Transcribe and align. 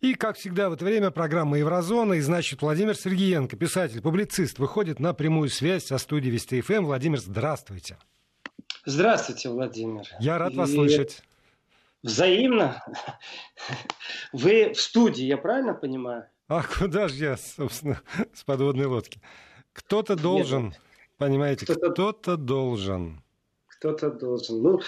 И, 0.00 0.14
как 0.14 0.36
всегда, 0.36 0.70
в 0.70 0.74
это 0.74 0.84
время 0.84 1.10
программа 1.10 1.58
«Еврозона». 1.58 2.14
И, 2.14 2.20
значит, 2.20 2.62
Владимир 2.62 2.96
Сергеенко, 2.96 3.56
писатель, 3.56 4.00
публицист, 4.00 4.58
выходит 4.58 5.00
на 5.00 5.12
прямую 5.14 5.48
связь 5.48 5.86
со 5.86 5.98
студией 5.98 6.32
Вести 6.32 6.60
ФМ. 6.60 6.84
Владимир, 6.84 7.18
здравствуйте. 7.18 7.98
Здравствуйте, 8.84 9.48
Владимир. 9.48 10.04
Я 10.20 10.38
рад 10.38 10.52
и... 10.52 10.56
вас 10.56 10.70
слышать. 10.70 11.22
Взаимно. 12.02 12.82
Вы 14.32 14.72
в 14.72 14.80
студии, 14.80 15.24
я 15.24 15.36
правильно 15.36 15.74
понимаю? 15.74 16.26
А 16.46 16.62
куда 16.62 17.08
же 17.08 17.16
я, 17.16 17.36
собственно, 17.36 18.00
с 18.32 18.44
подводной 18.44 18.86
лодки? 18.86 19.20
Кто-то 19.72 20.16
должен, 20.16 20.66
Нет, 20.66 20.80
понимаете, 21.18 21.66
кто-то... 21.66 21.90
кто-то 21.90 22.36
должен. 22.36 23.22
Кто-то 23.66 24.10
должен. 24.10 24.62
Ну, 24.62 24.80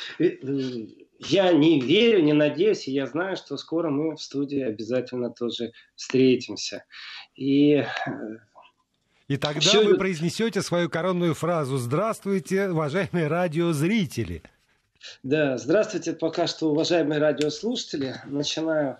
я 1.21 1.53
не 1.53 1.81
верю, 1.81 2.23
не 2.23 2.33
надеюсь, 2.33 2.89
и 2.89 2.93
я 2.93 3.07
знаю, 3.07 3.37
что 3.37 3.57
скоро 3.57 3.91
мы 3.91 4.17
в 4.17 4.23
студии 4.23 4.63
обязательно 4.63 5.31
тоже 5.31 5.73
встретимся. 5.95 6.85
И 7.35 7.75
э, 7.75 7.87
и 9.29 9.37
тогда 9.37 9.61
Все... 9.61 9.85
вы 9.85 9.97
произнесете 9.97 10.61
свою 10.61 10.91
коронную 10.91 11.35
фразу 11.35 11.77
«Здравствуйте, 11.77 12.69
уважаемые 12.69 13.29
радиозрители». 13.29 14.43
Да, 15.23 15.57
здравствуйте 15.57 16.15
пока 16.15 16.47
что, 16.47 16.71
уважаемые 16.71 17.21
радиослушатели. 17.21 18.17
Начинаю 18.25 18.99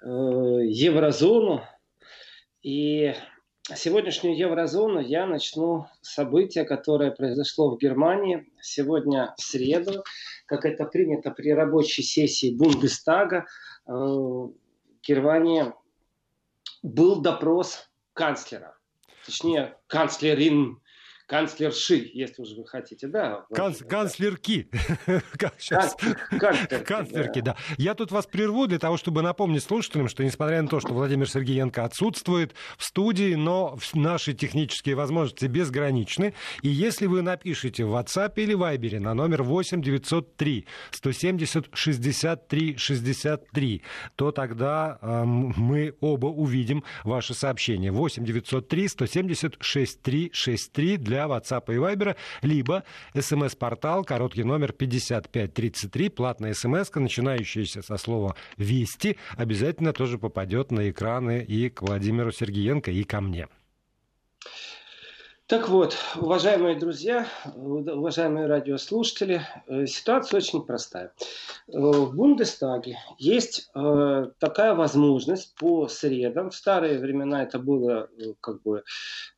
э, 0.00 0.06
еврозону. 0.06 1.62
И 2.62 3.14
сегодняшнюю 3.74 4.38
еврозону 4.38 5.00
я 5.00 5.26
начну 5.26 5.86
с 6.02 6.14
события, 6.14 6.64
которое 6.64 7.10
произошло 7.10 7.74
в 7.74 7.78
Германии 7.78 8.46
сегодня 8.60 9.34
в 9.36 9.42
среду, 9.42 10.04
как 10.46 10.64
это 10.64 10.84
принято 10.84 11.30
при 11.30 11.50
рабочей 11.52 12.02
сессии 12.02 12.54
Бундестага. 12.54 13.46
Э, 13.86 13.92
в 13.92 14.52
Германии 15.02 15.72
был 16.82 17.20
допрос 17.20 17.90
канцлера, 18.12 18.76
точнее 19.24 19.76
канцлерин 19.86 20.80
канцлерши, 21.34 22.12
если 22.14 22.42
уж 22.42 22.50
вы 22.50 22.64
хотите, 22.64 23.08
да. 23.08 23.44
Канц, 23.52 23.82
канцлерки. 23.82 24.68
Канцлерки, 26.86 27.40
да. 27.40 27.56
Я 27.76 27.94
тут 27.94 28.12
вас 28.12 28.26
прерву 28.26 28.68
для 28.68 28.78
того, 28.78 28.96
чтобы 28.96 29.22
напомнить 29.22 29.64
слушателям, 29.64 30.06
что 30.08 30.22
несмотря 30.22 30.62
на 30.62 30.68
то, 30.68 30.78
что 30.78 30.94
Владимир 30.94 31.28
Сергеенко 31.28 31.84
отсутствует 31.84 32.54
в 32.78 32.84
студии, 32.84 33.34
но 33.34 33.76
наши 33.94 34.32
технические 34.32 34.94
возможности 34.94 35.46
безграничны. 35.46 36.34
И 36.62 36.68
если 36.68 37.06
вы 37.06 37.22
напишите 37.22 37.84
в 37.84 37.96
WhatsApp 37.96 38.34
или 38.36 38.54
Viber 38.54 39.00
на 39.00 39.12
номер 39.14 39.42
8 39.42 39.82
903 39.82 40.66
170 40.92 41.66
63 41.72 42.76
63, 42.76 43.82
то 44.14 44.30
тогда 44.30 44.98
э, 45.02 45.24
мы 45.24 45.96
оба 46.00 46.26
увидим 46.26 46.84
ваше 47.02 47.34
сообщение. 47.34 47.90
8 47.90 48.24
903 48.24 48.88
170 48.88 49.56
63 49.58 50.30
63 50.32 50.96
для 50.98 51.23
для 51.24 51.36
WhatsApp 51.36 51.64
и 51.68 51.76
Viber, 51.76 52.16
либо 52.42 52.84
смс-портал, 53.18 54.04
короткий 54.04 54.44
номер 54.44 54.72
5533, 54.72 56.08
платная 56.10 56.54
смс, 56.54 56.90
начинающаяся 56.94 57.82
со 57.82 57.96
слова 57.96 58.36
«Вести», 58.56 59.16
обязательно 59.36 59.92
тоже 59.92 60.18
попадет 60.18 60.70
на 60.70 60.90
экраны 60.90 61.42
и 61.42 61.70
к 61.70 61.82
Владимиру 61.82 62.32
Сергеенко, 62.32 62.90
и 62.90 63.04
ко 63.04 63.20
мне. 63.20 63.48
Так 65.46 65.68
вот, 65.68 65.94
уважаемые 66.16 66.74
друзья, 66.74 67.26
уважаемые 67.54 68.46
радиослушатели, 68.46 69.42
э, 69.66 69.84
ситуация 69.84 70.38
очень 70.38 70.64
простая. 70.64 71.12
Э, 71.68 71.78
в 71.78 72.16
Бундестаге 72.16 72.96
есть 73.18 73.70
э, 73.74 74.30
такая 74.38 74.74
возможность 74.74 75.54
по 75.56 75.86
средам. 75.88 76.48
В 76.48 76.56
старые 76.56 76.98
времена 76.98 77.42
это 77.42 77.58
было 77.58 78.08
как 78.40 78.62
бы, 78.62 78.84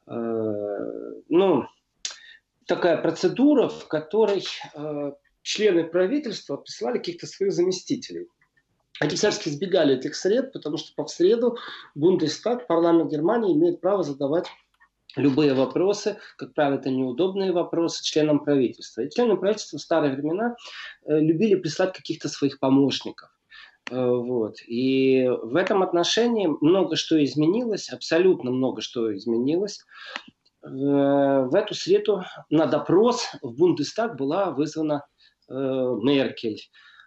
ну, 0.07 1.67
такая 2.67 2.97
процедура, 2.99 3.69
в 3.69 3.89
которой 3.89 4.45
члены 5.43 5.85
правительства 5.85 6.57
присылали 6.57 6.99
каких-то 6.99 7.27
своих 7.27 7.53
заместителей. 7.53 8.27
Они 8.99 9.15
всячески 9.15 9.49
избегали 9.49 9.97
этих 9.97 10.17
сред, 10.17 10.53
потому 10.53 10.77
что 10.77 10.93
по 10.97 11.07
среду 11.07 11.57
Бундестаг, 11.95 12.67
парламент 12.67 13.13
Германии, 13.13 13.55
имеет 13.55 13.81
право 13.81 14.03
задавать 14.03 14.47
любые 15.17 15.55
вопросы, 15.55 16.19
как 16.37 16.55
правило, 16.55 16.79
это 16.79 16.91
неудобные 16.91 17.53
вопросы 17.53 18.05
членам 18.05 18.41
правительства. 18.45 19.03
И 19.03 19.11
члены 19.11 19.37
правительства 19.37 19.79
в 19.79 19.83
старые 19.83 20.15
времена 20.15 20.57
э, 21.07 21.19
любили 21.21 21.55
прислать 21.55 21.95
каких-то 21.95 22.29
своих 22.29 22.59
помощников. 22.59 23.31
Э, 23.91 24.05
вот. 24.05 24.57
И 24.67 25.27
в 25.43 25.57
этом 25.57 25.83
отношении 25.83 26.49
много 26.61 26.97
что 26.97 27.23
изменилось, 27.23 27.91
абсолютно 27.91 28.51
много 28.51 28.81
что 28.83 29.15
изменилось. 29.15 29.85
Э, 30.67 31.47
в 31.47 31.55
эту 31.55 31.75
среду 31.75 32.25
на 32.51 32.67
допрос 32.67 33.29
в 33.43 33.57
Бундестаг 33.57 34.17
была 34.17 34.51
вызвана 34.51 35.07
Меркель, 35.49 36.61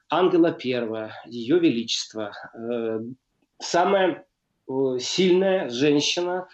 Ангела 0.10 0.58
I, 0.64 1.12
Ее 1.26 1.60
Величество, 1.60 2.32
самая 3.60 4.26
сильная 4.98 5.68
женщина, 5.68 6.48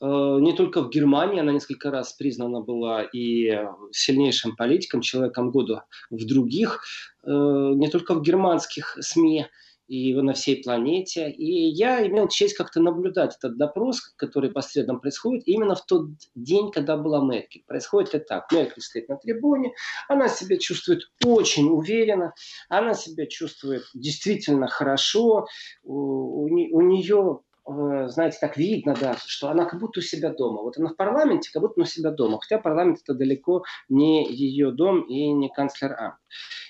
Э, 0.00 0.38
не 0.40 0.52
только 0.52 0.82
в 0.82 0.90
Германии, 0.90 1.40
она 1.40 1.52
несколько 1.52 1.90
раз 1.90 2.12
признана 2.12 2.60
была 2.60 3.02
и 3.02 3.58
сильнейшим 3.92 4.56
политиком, 4.56 5.00
человеком 5.00 5.50
года 5.50 5.84
в 6.10 6.26
других, 6.26 6.82
э, 7.24 7.30
не 7.30 7.88
только 7.88 8.14
в 8.14 8.22
германских 8.22 8.98
СМИ, 9.00 9.46
и 9.86 10.14
на 10.14 10.32
всей 10.32 10.62
планете. 10.62 11.30
И 11.30 11.68
я 11.68 12.06
имел 12.06 12.28
честь 12.28 12.56
как-то 12.56 12.80
наблюдать 12.80 13.36
этот 13.36 13.56
допрос, 13.56 14.00
который 14.16 14.50
по 14.50 14.60
средам 14.60 15.00
происходит, 15.00 15.44
именно 15.46 15.74
в 15.74 15.84
тот 15.84 16.08
день, 16.34 16.70
когда 16.70 16.96
была 16.96 17.24
Меркель. 17.24 17.64
Происходит 17.66 18.14
это 18.14 18.24
так. 18.26 18.52
Меркель 18.52 18.82
стоит 18.82 19.08
на 19.08 19.16
трибуне, 19.16 19.72
она 20.08 20.28
себя 20.28 20.56
чувствует 20.58 21.02
очень 21.24 21.68
уверенно, 21.68 22.34
она 22.68 22.94
себя 22.94 23.26
чувствует 23.26 23.84
действительно 23.94 24.68
хорошо, 24.68 25.46
у, 25.82 26.44
у 26.44 26.80
нее 26.82 27.40
Э, 27.68 28.06
знаете, 28.08 28.38
так 28.40 28.56
видно 28.56 28.94
даже, 28.94 29.20
что 29.26 29.48
она 29.48 29.64
как 29.64 29.80
будто 29.80 29.98
у 30.00 30.02
себя 30.02 30.30
дома. 30.30 30.62
Вот 30.62 30.78
она 30.78 30.90
в 30.90 30.96
парламенте, 30.96 31.50
как 31.52 31.62
будто 31.62 31.80
у 31.80 31.84
себя 31.84 32.10
дома. 32.10 32.38
Хотя 32.40 32.58
парламент 32.58 33.00
это 33.02 33.14
далеко 33.14 33.64
не 33.88 34.30
ее 34.30 34.70
дом 34.70 35.02
и 35.02 35.30
не 35.32 35.48
канцлер 35.48 35.92
Амт. 35.98 36.16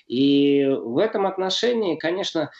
И 0.07 0.65
в 0.65 0.97
этом 0.97 1.27
отношении, 1.27 1.97
конечно, 1.97 2.51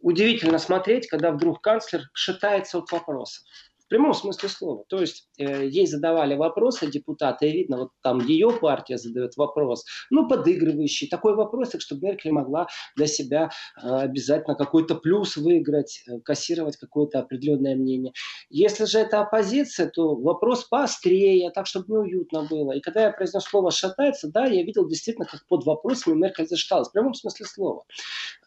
удивительно 0.00 0.58
смотреть, 0.58 1.08
когда 1.08 1.32
вдруг 1.32 1.60
канцлер 1.60 2.02
шатается 2.12 2.78
от 2.78 2.90
вопросов 2.90 3.44
прямом 3.90 4.14
смысле 4.14 4.48
слова. 4.48 4.84
То 4.88 5.00
есть 5.00 5.28
э, 5.36 5.66
ей 5.66 5.86
задавали 5.86 6.36
вопросы 6.36 6.90
депутаты, 6.90 7.50
и 7.50 7.52
видно, 7.52 7.76
вот 7.76 7.90
там 8.02 8.20
ее 8.20 8.50
партия 8.52 8.96
задает 8.96 9.36
вопрос, 9.36 9.84
ну, 10.10 10.28
подыгрывающий, 10.28 11.08
такой 11.08 11.34
вопросик, 11.34 11.82
чтобы 11.82 12.06
Меркель 12.06 12.30
могла 12.30 12.68
для 12.96 13.06
себя 13.06 13.50
э, 13.82 13.86
обязательно 13.86 14.54
какой-то 14.54 14.94
плюс 14.94 15.36
выиграть, 15.36 16.04
э, 16.06 16.20
кассировать 16.20 16.76
какое-то 16.76 17.18
определенное 17.18 17.74
мнение. 17.74 18.12
Если 18.48 18.84
же 18.84 19.00
это 19.00 19.20
оппозиция, 19.20 19.90
то 19.90 20.14
вопрос 20.14 20.64
поострее, 20.64 21.50
так, 21.50 21.66
чтобы 21.66 21.92
неуютно 21.92 22.44
было. 22.44 22.72
И 22.72 22.80
когда 22.80 23.02
я 23.02 23.10
произнес 23.10 23.42
слово 23.42 23.72
«шатается», 23.72 24.28
да, 24.28 24.46
я 24.46 24.62
видел 24.62 24.86
действительно, 24.86 25.26
как 25.26 25.44
под 25.48 25.66
вопросами 25.66 26.14
Меркель 26.14 26.46
зашаталась, 26.46 26.88
в 26.88 26.92
прямом 26.92 27.14
смысле 27.14 27.44
слова. 27.44 27.84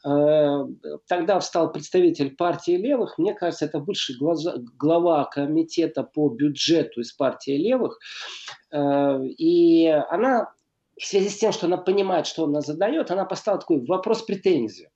Э, 0.06 0.66
тогда 1.08 1.40
встал 1.40 1.72
представитель 1.72 2.36
партии 2.36 2.78
левых, 2.78 3.18
мне 3.18 3.34
кажется, 3.34 3.66
это 3.66 3.80
бывший 3.80 4.16
глава 4.18 5.26
комитета 5.26 6.04
по 6.04 6.30
бюджету 6.30 7.02
из 7.02 7.14
партии 7.14 7.58
левых. 7.58 8.00
Э, 8.72 9.24
и 9.26 9.88
она 9.88 10.52
в 11.00 11.06
связи 11.06 11.30
с 11.30 11.38
тем, 11.38 11.52
что 11.52 11.68
она 11.68 11.78
понимает, 11.78 12.28
что 12.28 12.46
она 12.46 12.62
задает, 12.62 13.12
она 13.12 13.26
поставила 13.26 13.60
такой 13.60 13.86
вопрос-претензию. 13.86 14.90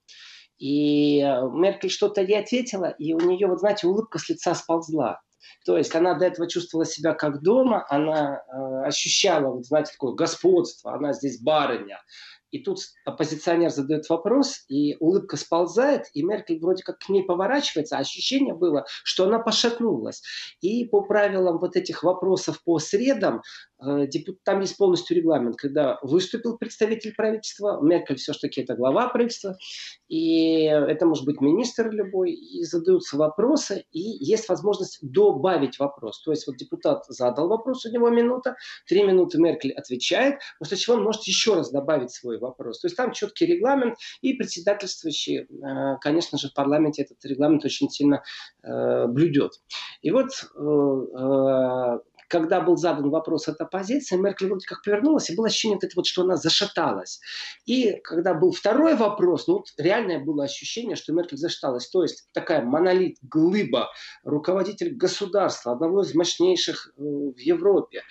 И 0.59 1.19
Меркель 1.21 1.89
что-то 1.89 2.21
ей 2.21 2.39
ответила, 2.39 2.89
и 2.97 3.13
у 3.13 3.19
нее, 3.19 3.47
вот 3.47 3.59
знаете, 3.59 3.87
улыбка 3.87 4.17
с 4.19 4.27
лица 4.29 4.55
сползла. 4.55 5.21
То 5.65 5.77
есть 5.77 5.95
она 5.95 6.13
до 6.13 6.25
этого 6.25 6.49
чувствовала 6.49 6.85
себя 6.85 7.13
как 7.13 7.41
дома, 7.41 7.85
она 7.89 8.41
э, 8.41 8.87
ощущала, 8.87 9.49
вот, 9.49 9.65
знаете, 9.65 9.91
такое 9.93 10.13
господство, 10.13 10.93
она 10.93 11.13
здесь 11.13 11.41
барыня, 11.41 12.01
и 12.51 12.59
тут 12.59 12.79
оппозиционер 13.05 13.69
задает 13.69 14.09
вопрос, 14.09 14.63
и 14.69 14.95
улыбка 14.99 15.37
сползает, 15.37 16.05
и 16.13 16.23
Меркель 16.23 16.59
вроде 16.59 16.83
как 16.83 16.99
к 16.99 17.09
ней 17.09 17.23
поворачивается, 17.23 17.97
а 17.97 18.01
ощущение 18.01 18.53
было, 18.53 18.85
что 19.03 19.25
она 19.25 19.39
пошатнулась. 19.39 20.21
И 20.61 20.85
по 20.85 21.01
правилам 21.01 21.59
вот 21.59 21.75
этих 21.75 22.03
вопросов 22.03 22.63
по 22.63 22.79
средам 22.79 23.41
там 23.79 24.61
есть 24.61 24.77
полностью 24.77 25.15
регламент, 25.17 25.55
когда 25.55 25.99
выступил 26.01 26.57
представитель 26.57 27.13
правительства, 27.15 27.79
Меркель 27.81 28.15
все-таки 28.17 28.61
это 28.61 28.75
глава 28.75 29.07
правительства, 29.09 29.57
и 30.07 30.63
это 30.63 31.05
может 31.05 31.25
быть 31.25 31.41
министр 31.41 31.91
любой, 31.91 32.31
и 32.31 32.63
задаются 32.63 33.17
вопросы, 33.17 33.85
и 33.91 33.99
есть 33.99 34.49
возможность 34.49 34.99
добавить 35.01 35.77
вопрос. 35.79 36.21
То 36.23 36.31
есть 36.31 36.47
вот 36.47 36.57
депутат 36.57 37.05
задал 37.07 37.49
вопрос, 37.49 37.85
у 37.85 37.91
него 37.91 38.09
минута, 38.09 38.55
три 38.87 39.03
минуты 39.03 39.39
Меркель 39.39 39.73
отвечает, 39.73 40.39
после 40.57 40.77
чего 40.77 40.95
он 40.95 41.03
может 41.03 41.23
еще 41.23 41.53
раз 41.53 41.69
добавить 41.69 42.11
свой 42.11 42.39
вопрос. 42.39 42.79
То 42.79 42.87
есть 42.87 42.97
там 42.97 43.11
четкий 43.11 43.45
регламент, 43.45 43.95
и 44.21 44.33
председательствующий, 44.33 45.41
э, 45.41 45.97
конечно 46.01 46.37
же, 46.37 46.49
в 46.49 46.53
парламенте 46.53 47.03
этот 47.03 47.23
регламент 47.25 47.63
очень 47.63 47.89
сильно 47.89 48.23
э, 48.63 49.07
блюдет. 49.07 49.51
И 50.01 50.11
вот 50.11 50.29
когда 52.27 52.61
был 52.61 52.77
задан 52.77 53.09
вопрос 53.09 53.47
от 53.47 53.59
оппозиции, 53.61 54.17
Меркель 54.17 54.47
вроде 54.47 54.65
как 54.67 54.83
повернулась, 54.83 55.29
и 55.29 55.35
было 55.35 55.47
ощущение, 55.47 55.79
вот, 55.95 56.05
что 56.05 56.23
она 56.23 56.35
зашаталась. 56.35 57.19
И 57.65 57.93
когда 58.03 58.33
был 58.33 58.51
второй 58.51 58.95
вопрос, 58.95 59.47
ну 59.47 59.55
вот 59.55 59.67
реальное 59.77 60.19
было 60.19 60.43
ощущение, 60.43 60.95
что 60.95 61.13
Меркель 61.13 61.37
зашаталась. 61.37 61.89
То 61.89 62.03
есть 62.03 62.27
такая 62.33 62.61
монолит, 62.61 63.17
глыба, 63.21 63.89
руководитель 64.23 64.95
государства, 64.95 65.73
одного 65.73 66.01
из 66.01 66.13
мощнейших 66.13 66.89
э, 66.97 67.01
в 67.01 67.37
Европе, 67.37 68.03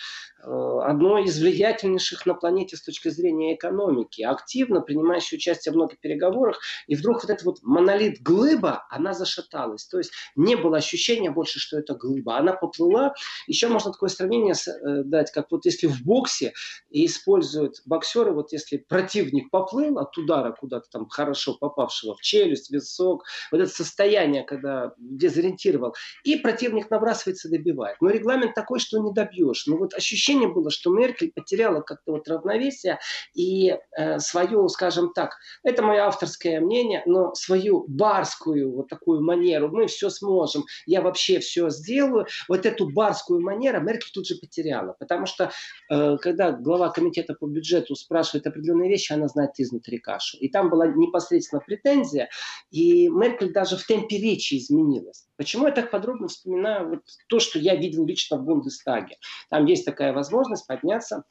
Э, 0.47 0.81
одной 0.85 1.25
из 1.25 1.41
влиятельнейших 1.41 2.25
на 2.25 2.35
планете 2.35 2.77
с 2.77 2.83
точки 2.83 3.09
зрения 3.09 3.57
экономики, 3.57 4.23
активно 4.23 4.81
принимающей 4.81 5.37
участие 5.37 5.73
в 5.73 5.75
многих 5.75 5.99
переговорах, 5.99 6.61
и 6.87 6.95
вдруг 6.95 7.23
вот 7.23 7.31
этот 7.31 7.45
вот 7.45 7.59
монолит 7.63 8.23
глыба, 8.23 8.87
она 8.89 9.13
зашаталась. 9.13 9.85
То 9.87 9.99
есть 9.99 10.13
не 10.37 10.55
было 10.55 10.77
ощущения 10.77 11.33
больше, 11.33 11.59
что 11.59 11.79
это 11.79 11.95
глыба. 11.95 12.39
Она 12.39 12.53
поплыла. 12.53 13.15
Еще 13.49 13.67
можно 13.67 13.91
такое 13.91 14.09
сравнение 14.09 14.55
э, 14.55 15.03
дать, 15.03 15.33
как 15.33 15.51
вот 15.51 15.65
если 15.65 15.89
в 15.89 16.03
боксе 16.05 16.53
используют 16.91 17.83
боксеры, 17.85 18.33
вот 18.33 18.53
если 18.53 18.77
противник 18.77 19.51
поплыл 19.51 19.99
от 19.99 20.17
удара 20.17 20.53
куда-то 20.53 20.89
там 20.93 21.09
хорошо 21.09 21.55
попавшего 21.55 22.15
в 22.15 22.21
челюсть, 22.21 22.71
висок, 22.71 23.25
вот 23.51 23.61
это 23.61 23.71
состояние, 23.71 24.45
когда 24.45 24.93
дезориентировал, 24.99 25.97
и 26.23 26.37
противник 26.37 26.89
набрасывается, 26.89 27.49
добивает. 27.49 27.97
Но 28.01 28.11
регламент 28.11 28.55
такой, 28.55 28.79
что 28.79 28.99
не 28.99 29.13
добьешь. 29.13 29.67
Но 29.67 29.77
вот 29.77 29.93
ощущение 29.95 30.36
ощущение 30.37 30.49
было, 30.49 30.71
что 30.71 30.91
Меркель 30.91 31.33
потеряла 31.33 31.81
как-то 31.81 32.13
вот 32.13 32.29
равновесие 32.29 32.99
и 33.35 33.77
э, 33.97 34.19
свою, 34.19 34.69
скажем 34.69 35.13
так, 35.13 35.37
это 35.63 35.83
мое 35.83 36.05
авторское 36.05 36.61
мнение, 36.61 37.03
но 37.07 37.35
свою 37.35 37.85
барскую 37.89 38.75
вот 38.75 38.89
такую 38.89 39.23
манеру, 39.23 39.69
мы 39.69 39.87
все 39.87 40.11
сможем, 40.11 40.65
я 40.87 41.01
вообще 41.01 41.39
все 41.41 41.71
сделаю, 41.71 42.27
вот 42.49 42.67
эту 42.67 42.89
барскую 42.89 43.41
манеру 43.41 43.81
Меркель 43.81 44.11
тут 44.13 44.27
же 44.27 44.37
потеряла, 44.37 44.95
потому 44.99 45.27
что 45.27 45.51
э, 45.91 46.17
когда 46.19 46.53
глава 46.53 46.91
комитета 46.91 47.35
по 47.35 47.47
бюджету 47.47 47.95
спрашивает 47.95 48.47
определенные 48.47 48.91
вещи, 48.91 49.13
она 49.13 49.29
знает 49.29 49.51
изнутри 49.59 49.99
кашу. 49.99 50.39
И 50.39 50.49
там 50.49 50.71
была 50.71 50.87
непосредственно 50.87 51.63
претензия, 51.65 52.29
и 52.71 53.09
Меркель 53.09 53.53
даже 53.53 53.77
в 53.77 53.87
темпе 53.87 54.19
речи 54.19 54.59
изменилась. 54.59 55.27
Почему 55.37 55.67
я 55.67 55.73
так 55.73 55.91
подробно 55.91 56.29
вспоминаю 56.29 56.89
вот 56.89 57.01
то, 57.29 57.41
что 57.41 57.59
я 57.59 57.77
видел 57.77 58.07
лично 58.07 58.39
в 58.39 58.45
Бундестаге? 58.45 59.17
Там 59.51 59.67
есть 59.67 59.85
такая 59.85 60.13
возможность 60.17 60.67
подняться 60.67 61.23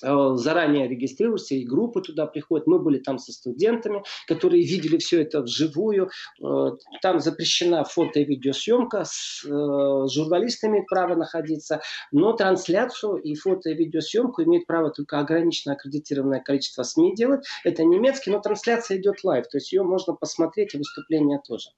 заранее 0.00 0.88
регистрируешься, 0.88 1.54
и 1.54 1.64
группы 1.64 2.00
туда 2.00 2.26
приходят. 2.26 2.66
Мы 2.66 2.78
были 2.78 2.98
там 2.98 3.18
со 3.18 3.32
студентами, 3.32 4.02
которые 4.26 4.64
видели 4.64 4.98
все 4.98 5.22
это 5.22 5.42
вживую. 5.42 6.10
Э, 6.42 6.70
там 7.02 7.20
запрещена 7.20 7.84
фото- 7.84 8.20
и 8.20 8.24
видеосъемка, 8.24 9.04
с 9.04 9.44
э, 9.44 9.48
журналистами 10.08 10.84
право 10.88 11.14
находиться, 11.14 11.80
но 12.12 12.32
трансляцию 12.32 13.16
и 13.16 13.34
фото- 13.34 13.70
и 13.70 13.74
видеосъемку 13.74 14.42
имеет 14.42 14.66
право 14.66 14.90
только 14.90 15.18
ограниченно 15.18 15.74
аккредитированное 15.74 16.40
количество 16.40 16.82
СМИ 16.82 17.14
делать. 17.14 17.46
Это 17.64 17.84
немецкий, 17.84 18.30
но 18.30 18.40
трансляция 18.40 18.98
идет 18.98 19.24
live, 19.24 19.46
то 19.48 19.56
есть 19.56 19.72
ее 19.72 19.82
можно 19.82 20.14
посмотреть, 20.14 20.74
и 20.74 20.78
выступления 20.78 21.40
тоже. 21.46 21.70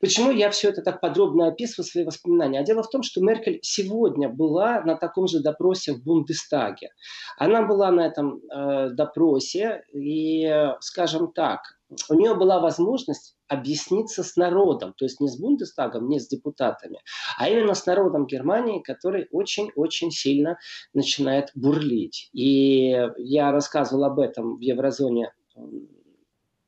Почему 0.00 0.30
я 0.30 0.50
все 0.50 0.70
это 0.70 0.82
так 0.82 1.00
подробно 1.00 1.48
описываю, 1.48 1.86
свои 1.86 2.04
воспоминания? 2.04 2.60
А 2.60 2.64
дело 2.64 2.82
в 2.82 2.90
том, 2.90 3.02
что 3.02 3.20
Меркель 3.20 3.60
сегодня 3.62 4.28
была 4.28 4.82
на 4.82 4.96
таком 4.96 5.26
же 5.26 5.40
допросе 5.40 5.92
в 5.92 6.02
Бундестаге. 6.02 6.90
Она 7.38 7.62
была 7.62 7.90
на 7.90 8.06
этом 8.06 8.40
э, 8.40 8.90
допросе, 8.90 9.84
и, 9.92 10.72
скажем 10.80 11.32
так, 11.32 11.60
у 12.08 12.14
нее 12.14 12.34
была 12.34 12.60
возможность 12.60 13.36
объясниться 13.48 14.22
с 14.22 14.36
народом, 14.36 14.94
то 14.96 15.04
есть 15.04 15.20
не 15.20 15.28
с 15.28 15.38
Бундестагом, 15.38 16.08
не 16.08 16.18
с 16.18 16.26
депутатами, 16.26 17.00
а 17.38 17.48
именно 17.48 17.74
с 17.74 17.86
народом 17.86 18.26
Германии, 18.26 18.82
который 18.82 19.28
очень-очень 19.30 20.10
сильно 20.10 20.58
начинает 20.92 21.50
бурлить. 21.54 22.30
И 22.32 22.96
я 23.18 23.52
рассказывал 23.52 24.04
об 24.04 24.18
этом 24.18 24.56
в 24.56 24.60
Еврозоне 24.60 25.32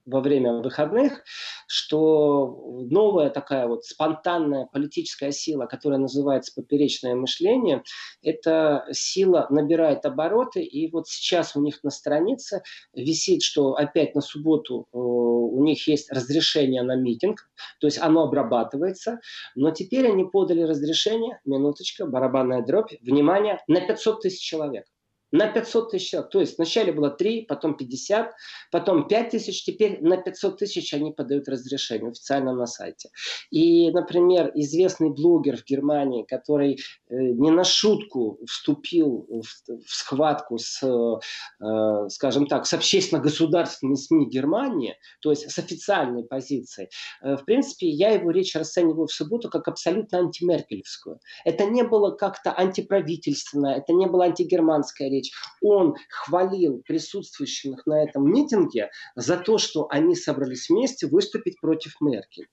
во 0.06 0.20
время 0.20 0.54
выходных, 0.54 1.22
что 1.66 2.84
новая 2.90 3.28
такая 3.30 3.66
вот 3.66 3.84
спонтанная 3.84 4.66
политическая 4.72 5.32
сила, 5.32 5.66
которая 5.66 5.98
называется 5.98 6.52
поперечное 6.54 7.16
мышление, 7.16 7.82
эта 8.22 8.86
сила 8.92 9.46
набирает 9.50 10.06
обороты, 10.06 10.62
и 10.62 10.90
вот 10.90 11.08
сейчас 11.08 11.56
у 11.56 11.60
них 11.60 11.82
на 11.82 11.90
странице 11.90 12.62
висит, 12.94 13.42
что 13.42 13.74
опять 13.74 14.14
на 14.14 14.20
субботу 14.20 14.86
э, 14.92 14.96
у 14.96 15.62
них 15.64 15.86
есть 15.88 16.10
разрешение 16.10 16.82
на 16.82 16.94
митинг, 16.94 17.48
то 17.80 17.88
есть 17.88 17.98
оно 18.00 18.22
обрабатывается, 18.22 19.18
но 19.56 19.72
теперь 19.72 20.08
они 20.08 20.24
подали 20.24 20.62
разрешение, 20.62 21.40
минуточка, 21.44 22.06
барабанная 22.06 22.64
дробь, 22.64 22.92
внимание, 23.02 23.60
на 23.66 23.80
500 23.80 24.22
тысяч 24.22 24.40
человек 24.40 24.86
на 25.36 25.48
500 25.48 25.90
тысяч 25.90 26.10
человек. 26.10 26.30
То 26.30 26.40
есть 26.40 26.56
вначале 26.56 26.92
было 26.92 27.10
3, 27.10 27.42
потом 27.42 27.76
50, 27.76 28.32
потом 28.70 29.06
5 29.06 29.30
тысяч, 29.30 29.64
теперь 29.64 29.98
на 30.00 30.16
500 30.16 30.58
тысяч 30.58 30.94
они 30.94 31.12
подают 31.12 31.48
разрешение 31.48 32.10
официально 32.10 32.52
на 32.52 32.66
сайте. 32.66 33.10
И, 33.50 33.90
например, 33.90 34.50
известный 34.54 35.10
блогер 35.10 35.56
в 35.56 35.64
Германии, 35.64 36.24
который 36.24 36.74
э, 36.74 37.14
не 37.14 37.50
на 37.50 37.64
шутку 37.64 38.38
вступил 38.46 39.26
в, 39.28 39.42
в 39.42 39.90
схватку 39.90 40.58
с, 40.58 40.82
э, 40.82 42.08
скажем 42.08 42.46
так, 42.46 42.66
с 42.66 42.72
общественно-государственными 42.72 43.96
СМИ 43.96 44.26
Германии, 44.26 44.96
то 45.20 45.30
есть 45.30 45.50
с 45.50 45.58
официальной 45.58 46.24
позицией, 46.24 46.88
э, 47.22 47.36
в 47.36 47.44
принципе, 47.44 47.88
я 47.88 48.10
его 48.10 48.30
речь 48.30 48.54
расцениваю 48.54 49.06
в 49.06 49.12
субботу 49.12 49.50
как 49.50 49.68
абсолютно 49.68 50.18
антимеркелевскую. 50.18 51.20
Это 51.44 51.64
не 51.64 51.82
было 51.82 52.10
как-то 52.12 52.56
антиправительственное, 52.56 53.76
это 53.76 53.92
не 53.92 54.06
было 54.06 54.24
антигерманская 54.24 55.08
речь, 55.08 55.25
он 55.60 55.94
хвалил 56.10 56.82
присутствующих 56.86 57.86
на 57.86 58.04
этом 58.04 58.30
митинге 58.30 58.90
за 59.14 59.36
то, 59.36 59.58
что 59.58 59.86
они 59.90 60.14
собрались 60.14 60.68
вместе 60.68 61.06
выступить 61.06 61.60
против 61.60 62.00
Меркель. 62.00 62.48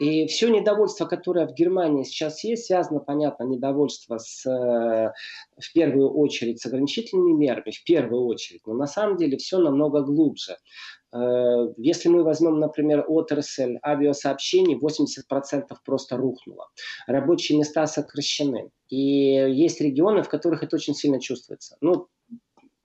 И 0.00 0.26
все 0.28 0.48
недовольство, 0.48 1.04
которое 1.04 1.46
в 1.46 1.52
Германии 1.52 2.04
сейчас 2.04 2.42
есть, 2.42 2.64
связано, 2.64 3.00
понятно, 3.00 3.44
недовольство 3.44 4.16
с, 4.16 4.46
э, 4.46 5.12
в 5.58 5.72
первую 5.74 6.10
очередь 6.10 6.58
с 6.58 6.64
ограничительными 6.64 7.32
мерами, 7.32 7.70
в 7.70 7.84
первую 7.84 8.24
очередь. 8.24 8.62
Но 8.66 8.72
на 8.72 8.86
самом 8.86 9.18
деле 9.18 9.36
все 9.36 9.58
намного 9.58 10.00
глубже. 10.00 10.56
Э, 11.12 11.68
если 11.76 12.08
мы 12.08 12.22
возьмем, 12.22 12.58
например, 12.58 13.04
отрасль 13.06 13.78
авиасообщений, 13.84 14.78
80% 14.78 15.76
просто 15.84 16.16
рухнуло. 16.16 16.68
Рабочие 17.06 17.58
места 17.58 17.86
сокращены. 17.86 18.70
И 18.88 18.96
есть 18.96 19.80
регионы, 19.80 20.22
в 20.22 20.28
которых 20.28 20.62
это 20.62 20.76
очень 20.76 20.94
сильно 20.94 21.20
чувствуется. 21.20 21.76
Ну, 21.80 22.08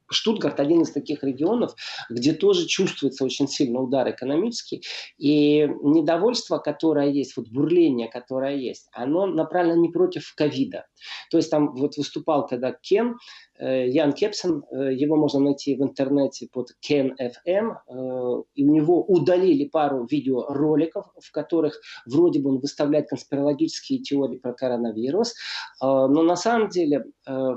Штутгарт 0.10 0.60
один 0.60 0.82
из 0.82 0.92
таких 0.92 1.24
регионов, 1.24 1.74
где 2.10 2.34
тоже 2.34 2.68
чувствуется 2.68 3.26
очень 3.26 3.48
сильный 3.48 3.84
удар 3.84 4.10
экономический. 4.10 4.84
И 5.18 5.68
недовольство, 5.82 6.60
которое 6.60 7.10
есть, 7.10 7.36
вот 7.36 7.48
бурление, 7.50 8.08
которое 8.08 8.56
есть, 8.56 8.88
оно 8.92 9.26
направлено 9.26 9.82
не 9.82 9.90
против 9.90 10.34
ковида. 10.36 10.86
То 11.32 11.38
есть 11.38 11.50
там 11.50 11.74
вот 11.76 11.98
выступал 11.98 12.46
когда 12.48 12.72
Кен, 12.72 13.18
Ян 13.60 14.14
Кепсен, 14.14 14.64
э, 14.72 14.94
его 14.94 15.16
можно 15.16 15.40
найти 15.40 15.76
в 15.76 15.82
интернете 15.82 16.48
под 16.52 16.72
Ken 16.88 17.14
э, 17.20 17.32
и 18.56 18.66
у 18.66 18.74
него 18.74 19.04
удалили 19.04 19.66
пару 19.66 20.06
видеороликов, 20.06 21.06
в 21.20 21.32
которых 21.32 21.80
вроде 22.06 22.40
бы 22.42 22.50
он 22.50 22.60
выставляет 22.60 23.10
конспирологические 23.10 24.00
теории 24.00 24.38
про 24.38 24.54
коронавирус, 24.54 25.36
но 25.82 26.08
на 26.08 26.36
самом 26.36 26.70
деле 26.70 27.06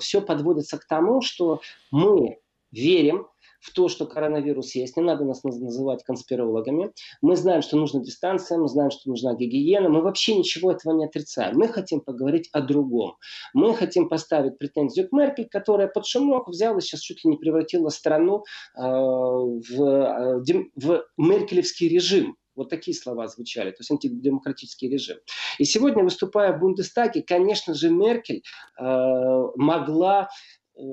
все 0.00 0.20
подводится 0.20 0.78
к 0.78 0.86
тому, 0.86 1.20
что 1.20 1.60
мы 1.90 2.38
верим 2.70 3.26
в 3.60 3.72
то, 3.72 3.88
что 3.88 4.06
коронавирус 4.06 4.74
есть. 4.74 4.96
Не 4.96 5.02
надо 5.02 5.24
нас 5.24 5.42
называть 5.44 6.04
конспирологами. 6.04 6.92
Мы 7.20 7.36
знаем, 7.36 7.62
что 7.62 7.76
нужна 7.76 8.00
дистанция, 8.00 8.58
мы 8.58 8.68
знаем, 8.68 8.90
что 8.90 9.08
нужна 9.08 9.34
гигиена. 9.34 9.88
Мы 9.88 10.02
вообще 10.02 10.36
ничего 10.36 10.72
этого 10.72 10.94
не 10.94 11.06
отрицаем. 11.06 11.56
Мы 11.56 11.68
хотим 11.68 12.00
поговорить 12.00 12.48
о 12.52 12.60
другом. 12.60 13.16
Мы 13.54 13.74
хотим 13.74 14.08
поставить 14.08 14.58
претензию 14.58 15.08
к 15.08 15.12
Меркель, 15.12 15.48
которая 15.48 15.88
под 15.88 16.06
шумок 16.06 16.48
взяла 16.48 16.80
сейчас 16.80 17.00
чуть 17.00 17.24
ли 17.24 17.30
не 17.30 17.36
превратила 17.36 17.88
страну 17.88 18.44
э, 18.76 18.80
в, 18.80 19.82
э, 19.82 20.42
в 20.76 21.04
меркелевский 21.16 21.88
режим. 21.88 22.36
Вот 22.54 22.70
такие 22.70 22.96
слова 22.96 23.28
звучали, 23.28 23.70
то 23.70 23.76
есть 23.80 23.90
антидемократический 23.92 24.90
режим. 24.90 25.18
И 25.58 25.64
сегодня, 25.64 26.02
выступая 26.02 26.52
в 26.52 26.58
Бундестаге, 26.58 27.22
конечно 27.22 27.72
же, 27.72 27.88
Меркель 27.88 28.42
э, 28.80 29.42
могла 29.54 30.28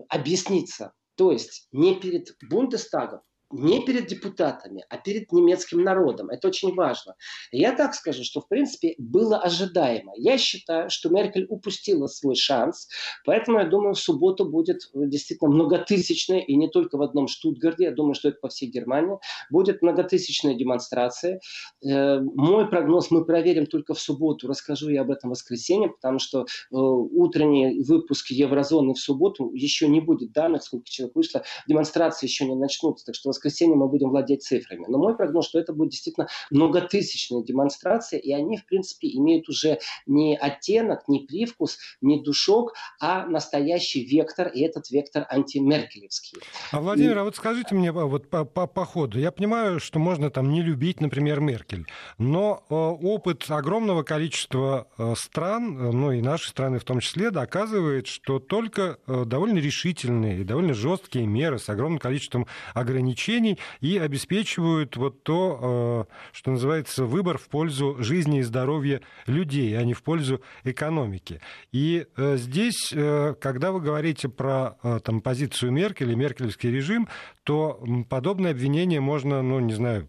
объясниться. 0.09 0.93
То 1.15 1.31
есть 1.31 1.67
не 1.71 1.95
перед 1.99 2.35
Бундестагом, 2.49 3.21
не 3.51 3.85
перед 3.85 4.07
депутатами, 4.07 4.83
а 4.89 4.97
перед 4.97 5.31
немецким 5.31 5.83
народом. 5.83 6.29
Это 6.29 6.47
очень 6.47 6.73
важно. 6.73 7.15
Я 7.51 7.73
так 7.73 7.93
скажу, 7.93 8.23
что 8.23 8.41
в 8.41 8.47
принципе 8.47 8.95
было 8.97 9.37
ожидаемо. 9.37 10.13
Я 10.15 10.37
считаю, 10.37 10.89
что 10.89 11.09
Меркель 11.09 11.45
упустила 11.49 12.07
свой 12.07 12.35
шанс, 12.35 12.87
поэтому 13.25 13.59
я 13.59 13.65
думаю, 13.65 13.93
в 13.93 13.99
субботу 13.99 14.45
будет 14.45 14.89
действительно 14.93 15.51
многотысячная, 15.51 16.39
и 16.39 16.55
не 16.55 16.69
только 16.69 16.97
в 16.97 17.01
одном 17.01 17.27
Штутгарде, 17.27 17.85
я 17.85 17.91
думаю, 17.91 18.15
что 18.15 18.29
это 18.29 18.39
по 18.41 18.49
всей 18.49 18.69
Германии, 18.69 19.17
будет 19.49 19.81
многотысячная 19.81 20.55
демонстрация. 20.55 21.39
Э, 21.85 22.19
мой 22.19 22.67
прогноз 22.67 23.11
мы 23.11 23.25
проверим 23.25 23.67
только 23.67 23.93
в 23.93 23.99
субботу, 23.99 24.47
расскажу 24.47 24.89
я 24.89 25.01
об 25.01 25.11
этом 25.11 25.29
в 25.29 25.33
воскресенье, 25.33 25.89
потому 25.89 26.19
что 26.19 26.41
э, 26.41 26.45
утренний 26.71 27.83
выпуск 27.83 28.31
Еврозоны 28.31 28.93
в 28.93 28.99
субботу 28.99 29.51
еще 29.53 29.87
не 29.87 30.01
будет 30.01 30.31
данных, 30.31 30.63
сколько 30.63 30.89
человек 30.89 31.15
вышло, 31.15 31.43
демонстрации 31.67 32.25
еще 32.25 32.45
не 32.45 32.55
начнутся, 32.55 33.05
так 33.05 33.15
что 33.15 33.29
воскресенье 33.35 33.75
мы 33.75 33.87
будем 33.87 34.09
владеть 34.09 34.43
цифрами. 34.43 34.85
Но 34.87 34.97
мой 34.97 35.15
прогноз, 35.15 35.47
что 35.47 35.59
это 35.59 35.73
будет 35.73 35.91
действительно 35.91 36.27
многотысячная 36.51 37.43
демонстрация, 37.43 38.19
и 38.19 38.31
они, 38.31 38.57
в 38.57 38.65
принципе, 38.65 39.09
имеют 39.09 39.49
уже 39.49 39.79
не 40.05 40.37
оттенок, 40.37 41.07
не 41.07 41.19
привкус, 41.19 41.77
не 42.01 42.21
душок, 42.21 42.73
а 42.99 43.25
настоящий 43.25 44.05
вектор, 44.05 44.47
и 44.47 44.61
этот 44.61 44.89
вектор 44.89 45.25
антимеркелевский. 45.29 46.39
А, 46.71 46.79
Владимир, 46.79 47.17
и... 47.17 47.19
а 47.19 47.23
вот 47.23 47.35
скажите 47.35 47.75
мне 47.75 47.91
вот 47.91 48.29
по, 48.29 48.45
по, 48.45 48.67
по 48.67 48.85
ходу, 48.85 49.19
я 49.19 49.31
понимаю, 49.31 49.79
что 49.79 49.99
можно 49.99 50.29
там 50.29 50.51
не 50.51 50.61
любить, 50.61 51.01
например, 51.01 51.39
Меркель, 51.39 51.85
но 52.17 52.63
э, 52.69 52.73
опыт 52.73 53.45
огромного 53.49 54.03
количества 54.03 54.87
э, 54.97 55.13
стран, 55.17 55.77
э, 55.77 55.91
ну 55.91 56.11
и 56.11 56.21
нашей 56.21 56.49
страны 56.49 56.79
в 56.79 56.83
том 56.83 56.99
числе, 56.99 57.31
доказывает, 57.31 58.07
что 58.07 58.39
только 58.39 58.99
э, 59.07 59.23
довольно 59.25 59.59
решительные 59.59 60.41
и 60.41 60.43
довольно 60.43 60.73
жесткие 60.73 61.27
меры 61.27 61.59
с 61.59 61.69
огромным 61.69 61.99
количеством 61.99 62.47
ограничений 62.73 63.24
ограничений 63.25 63.57
и 63.81 63.97
обеспечивают 63.97 64.97
вот 64.97 65.23
то, 65.23 66.07
э, 66.09 66.13
что 66.31 66.51
называется, 66.51 67.05
выбор 67.05 67.37
в 67.37 67.47
пользу 67.47 67.97
жизни 67.99 68.39
и 68.39 68.43
здоровья 68.43 69.01
людей, 69.27 69.77
а 69.77 69.83
не 69.83 69.93
в 69.93 70.03
пользу 70.03 70.41
экономики. 70.63 71.41
И 71.71 72.05
э, 72.15 72.37
здесь, 72.37 72.91
э, 72.93 73.35
когда 73.39 73.71
вы 73.71 73.81
говорите 73.81 74.29
про 74.29 74.77
там, 75.03 75.21
позицию 75.21 75.71
Меркель 75.71 76.11
и 76.11 76.15
меркельский 76.15 76.71
режим, 76.71 77.07
то 77.43 77.83
подобное 78.09 78.51
обвинение 78.51 78.99
можно, 78.99 79.41
ну, 79.41 79.59
не 79.59 79.73
знаю, 79.73 80.07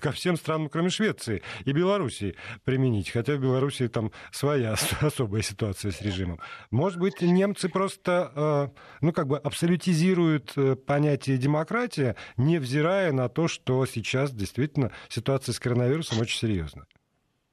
ко 0.00 0.12
всем 0.12 0.36
странам, 0.36 0.68
кроме 0.68 0.90
Швеции 0.90 1.42
и 1.64 1.72
Белоруссии 1.72 2.36
применить. 2.64 3.10
Хотя 3.10 3.34
в 3.36 3.40
Белоруссии 3.40 3.86
там 3.86 4.12
своя 4.32 4.74
особая 5.00 5.42
ситуация 5.42 5.92
с 5.92 6.00
режимом. 6.02 6.40
Может 6.70 6.98
быть, 6.98 7.20
немцы 7.20 7.68
просто, 7.68 8.32
э, 8.34 8.68
ну, 9.00 9.12
как 9.12 9.26
бы 9.26 9.38
абсолютизируют 9.38 10.52
э, 10.56 10.76
понятие 10.76 11.38
демократия, 11.38 12.16
невзирая 12.36 13.12
на 13.12 13.28
то, 13.28 13.48
что 13.48 13.86
сейчас 13.86 14.32
действительно 14.32 14.92
ситуация 15.08 15.52
с 15.52 15.60
коронавирусом 15.60 16.20
очень 16.20 16.38
серьезная. 16.38 16.86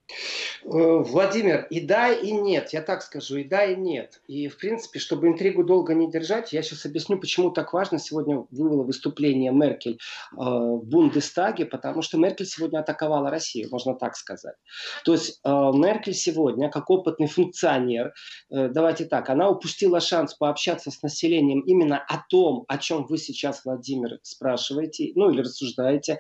Э, 0.07 0.67
Владимир, 0.67 1.65
и 1.69 1.79
да, 1.79 2.12
и 2.12 2.31
нет. 2.31 2.74
Я 2.74 2.81
так 2.81 3.01
скажу, 3.01 3.38
и 3.38 3.43
да, 3.43 3.65
и 3.65 3.75
нет. 3.75 4.21
И, 4.27 4.47
в 4.47 4.57
принципе, 4.57 5.00
чтобы 5.00 5.27
интригу 5.27 5.63
долго 5.63 5.93
не 5.93 6.09
держать, 6.09 6.53
я 6.53 6.62
сейчас 6.62 6.85
объясню, 6.85 7.19
почему 7.19 7.51
так 7.51 7.74
важно 7.74 8.00
сегодня 8.00 8.45
было 8.51 8.83
выступление 8.83 9.51
Меркель 9.51 9.93
э, 9.93 10.35
в 10.38 10.83
Бундестаге, 10.83 11.65
потому 11.65 12.01
что 12.01 12.17
Меркель 12.17 12.45
сегодня 12.45 12.79
атаковала 12.79 13.29
Россию, 13.29 13.69
можно 13.71 13.95
так 13.95 14.15
сказать. 14.15 14.55
То 15.03 15.13
есть 15.13 15.39
э, 15.43 15.50
Меркель 15.50 16.13
сегодня, 16.13 16.69
как 16.69 16.89
опытный 16.89 17.27
функционер, 17.27 18.13
давайте 18.50 19.05
так, 19.05 19.29
она 19.29 19.50
упустила 19.50 20.00
шанс 20.00 20.33
пообщаться 20.33 20.91
с 20.91 21.01
населением 21.01 21.62
именно 21.62 21.97
о 21.97 22.24
том, 22.29 22.65
о 22.67 22.77
чем 22.77 23.05
вы 23.05 23.17
сейчас, 23.17 23.65
Владимир, 23.65 24.19
спрашиваете, 24.24 25.12
ну 25.15 25.29
или 25.29 25.41
рассуждаете, 25.41 26.19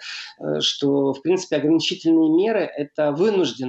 что, 0.59 1.13
в 1.13 1.21
принципе, 1.21 1.57
ограничительные 1.57 2.29
меры– 2.29 2.69
это 2.77 3.11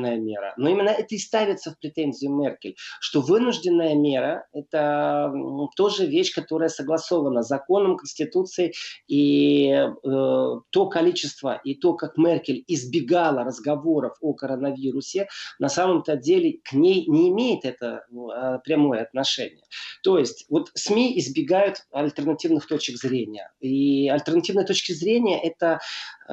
вынужденная 0.07 0.17
мера. 0.17 0.55
Но 0.57 0.69
именно 0.69 0.91
это 0.91 1.15
и 1.15 1.19
ставится 1.19 1.73
в 1.73 1.79
претензию 1.79 2.35
Меркель, 2.35 2.77
что 3.01 3.21
вынужденная 3.21 3.95
мера– 3.95 4.47
это 4.53 5.33
тоже 5.77 6.07
вещь, 6.07 6.35
которая 6.35 6.69
согласована 6.69 7.43
законом, 7.43 7.97
конституцией, 7.97 8.75
и 9.09 9.69
э, 9.69 9.91
то 10.03 10.89
количество, 10.89 11.61
и 11.65 11.75
то, 11.75 11.95
как 11.95 12.17
Меркель 12.17 12.65
избегала 12.67 13.45
разговоров 13.45 14.17
о 14.21 14.35
коронавирусе, 14.35 15.29
на 15.59 15.69
самом-то 15.69 16.17
деле 16.17 16.59
к 16.65 16.73
ней 16.73 17.07
не 17.07 17.31
имеет 17.31 17.65
это 17.65 18.05
э, 18.11 18.59
прямое 18.65 19.03
отношение. 19.03 19.65
То 20.03 20.19
есть 20.19 20.47
вот 20.49 20.71
СМИ 20.75 21.19
избегают 21.19 21.87
альтернативных 21.93 22.67
точек 22.67 22.97
зрения. 22.97 23.53
И 23.61 24.09
альтернативные 24.09 24.67
точки 24.67 24.93
зрения– 24.93 25.41
это 25.43 25.81
э, 26.29 26.33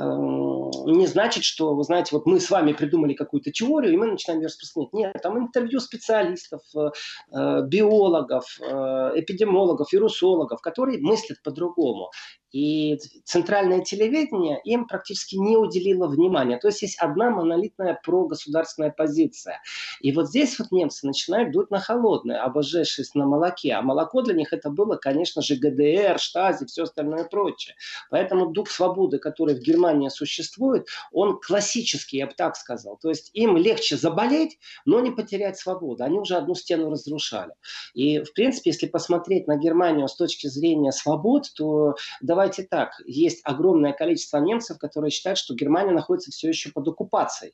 не 0.85 1.07
значит, 1.07 1.43
что, 1.43 1.75
вы 1.75 1.83
знаете, 1.83 2.09
вот 2.11 2.25
мы 2.25 2.39
с 2.39 2.49
вами 2.49 2.73
придумали 2.73 3.13
какую-то 3.13 3.51
теорию, 3.51 3.93
и 3.93 3.97
мы 3.97 4.07
начинаем 4.07 4.41
ее 4.41 4.47
распространять. 4.47 4.93
Нет, 4.93 5.21
там 5.21 5.37
интервью 5.37 5.79
специалистов, 5.79 6.61
э, 6.75 6.89
э, 7.31 7.61
биологов, 7.67 8.45
э, 8.59 9.11
эпидемиологов, 9.15 9.91
вирусологов, 9.93 10.61
которые 10.61 10.99
мыслят 10.99 11.41
по-другому. 11.43 12.11
И 12.53 12.99
центральное 13.25 13.81
телевидение 13.81 14.61
им 14.63 14.87
практически 14.87 15.35
не 15.35 15.57
уделило 15.57 16.07
внимания. 16.07 16.57
То 16.57 16.67
есть 16.67 16.83
есть 16.83 16.97
одна 16.99 17.31
монолитная 17.31 17.99
прогосударственная 18.03 18.91
позиция. 18.91 19.59
И 20.01 20.11
вот 20.11 20.29
здесь 20.29 20.57
вот 20.59 20.71
немцы 20.71 21.07
начинают 21.07 21.51
дуть 21.51 21.71
на 21.71 21.79
холодное, 21.79 22.41
обожавшись 22.43 23.15
на 23.15 23.25
молоке. 23.25 23.73
А 23.73 23.81
молоко 23.81 24.21
для 24.21 24.35
них 24.35 24.53
это 24.53 24.69
было, 24.69 24.95
конечно 24.97 25.41
же, 25.41 25.55
ГДР, 25.55 26.19
Штази, 26.19 26.65
все 26.65 26.83
остальное 26.83 27.23
прочее. 27.23 27.75
Поэтому 28.11 28.51
дух 28.51 28.69
свободы, 28.69 29.17
который 29.17 29.55
в 29.55 29.59
Германии 29.59 30.09
существует, 30.09 30.87
он 31.11 31.39
классический, 31.39 32.17
я 32.17 32.27
бы 32.27 32.33
так 32.37 32.55
сказал. 32.55 32.97
То 32.97 33.09
есть 33.09 33.31
им 33.33 33.57
легче 33.57 33.97
заболеть, 33.97 34.59
но 34.85 34.99
не 34.99 35.09
потерять 35.09 35.57
свободу. 35.57 36.03
Они 36.03 36.19
уже 36.19 36.35
одну 36.35 36.53
стену 36.53 36.91
разрушали. 36.91 37.53
И, 37.95 38.19
в 38.19 38.31
принципе, 38.33 38.69
если 38.69 38.85
посмотреть 38.85 39.47
на 39.47 39.57
Германию 39.57 40.07
с 40.07 40.15
точки 40.15 40.45
зрения 40.45 40.91
свобод, 40.91 41.51
то 41.55 41.95
давай 42.21 42.42
давайте 42.43 42.63
так, 42.63 42.91
есть 43.05 43.39
огромное 43.45 43.93
количество 43.93 44.37
немцев, 44.37 44.77
которые 44.77 45.11
считают, 45.11 45.39
что 45.39 45.55
Германия 45.55 45.93
находится 45.93 46.29
все 46.29 46.49
еще 46.49 46.71
под 46.71 46.87
оккупацией. 46.89 47.53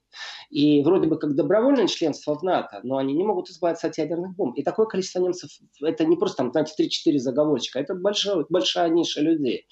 И 0.50 0.82
вроде 0.82 1.08
бы 1.08 1.20
как 1.20 1.36
добровольное 1.36 1.88
членство 1.88 2.36
в 2.36 2.42
НАТО, 2.42 2.80
но 2.84 2.98
они 2.98 3.14
не 3.14 3.24
могут 3.24 3.50
избавиться 3.50 3.88
от 3.88 3.98
ядерных 4.00 4.36
бомб. 4.36 4.58
И 4.58 4.64
такое 4.64 4.88
количество 4.88 5.20
немцев, 5.20 5.52
это 5.82 6.06
не 6.06 6.16
просто 6.16 6.38
там, 6.38 6.52
знаете, 6.52 6.74
3-4 6.84 7.18
заговорщика, 7.20 7.80
это 7.80 7.94
большая, 7.94 8.46
большая 8.50 8.90
ниша 8.90 9.22
людей, 9.22 9.68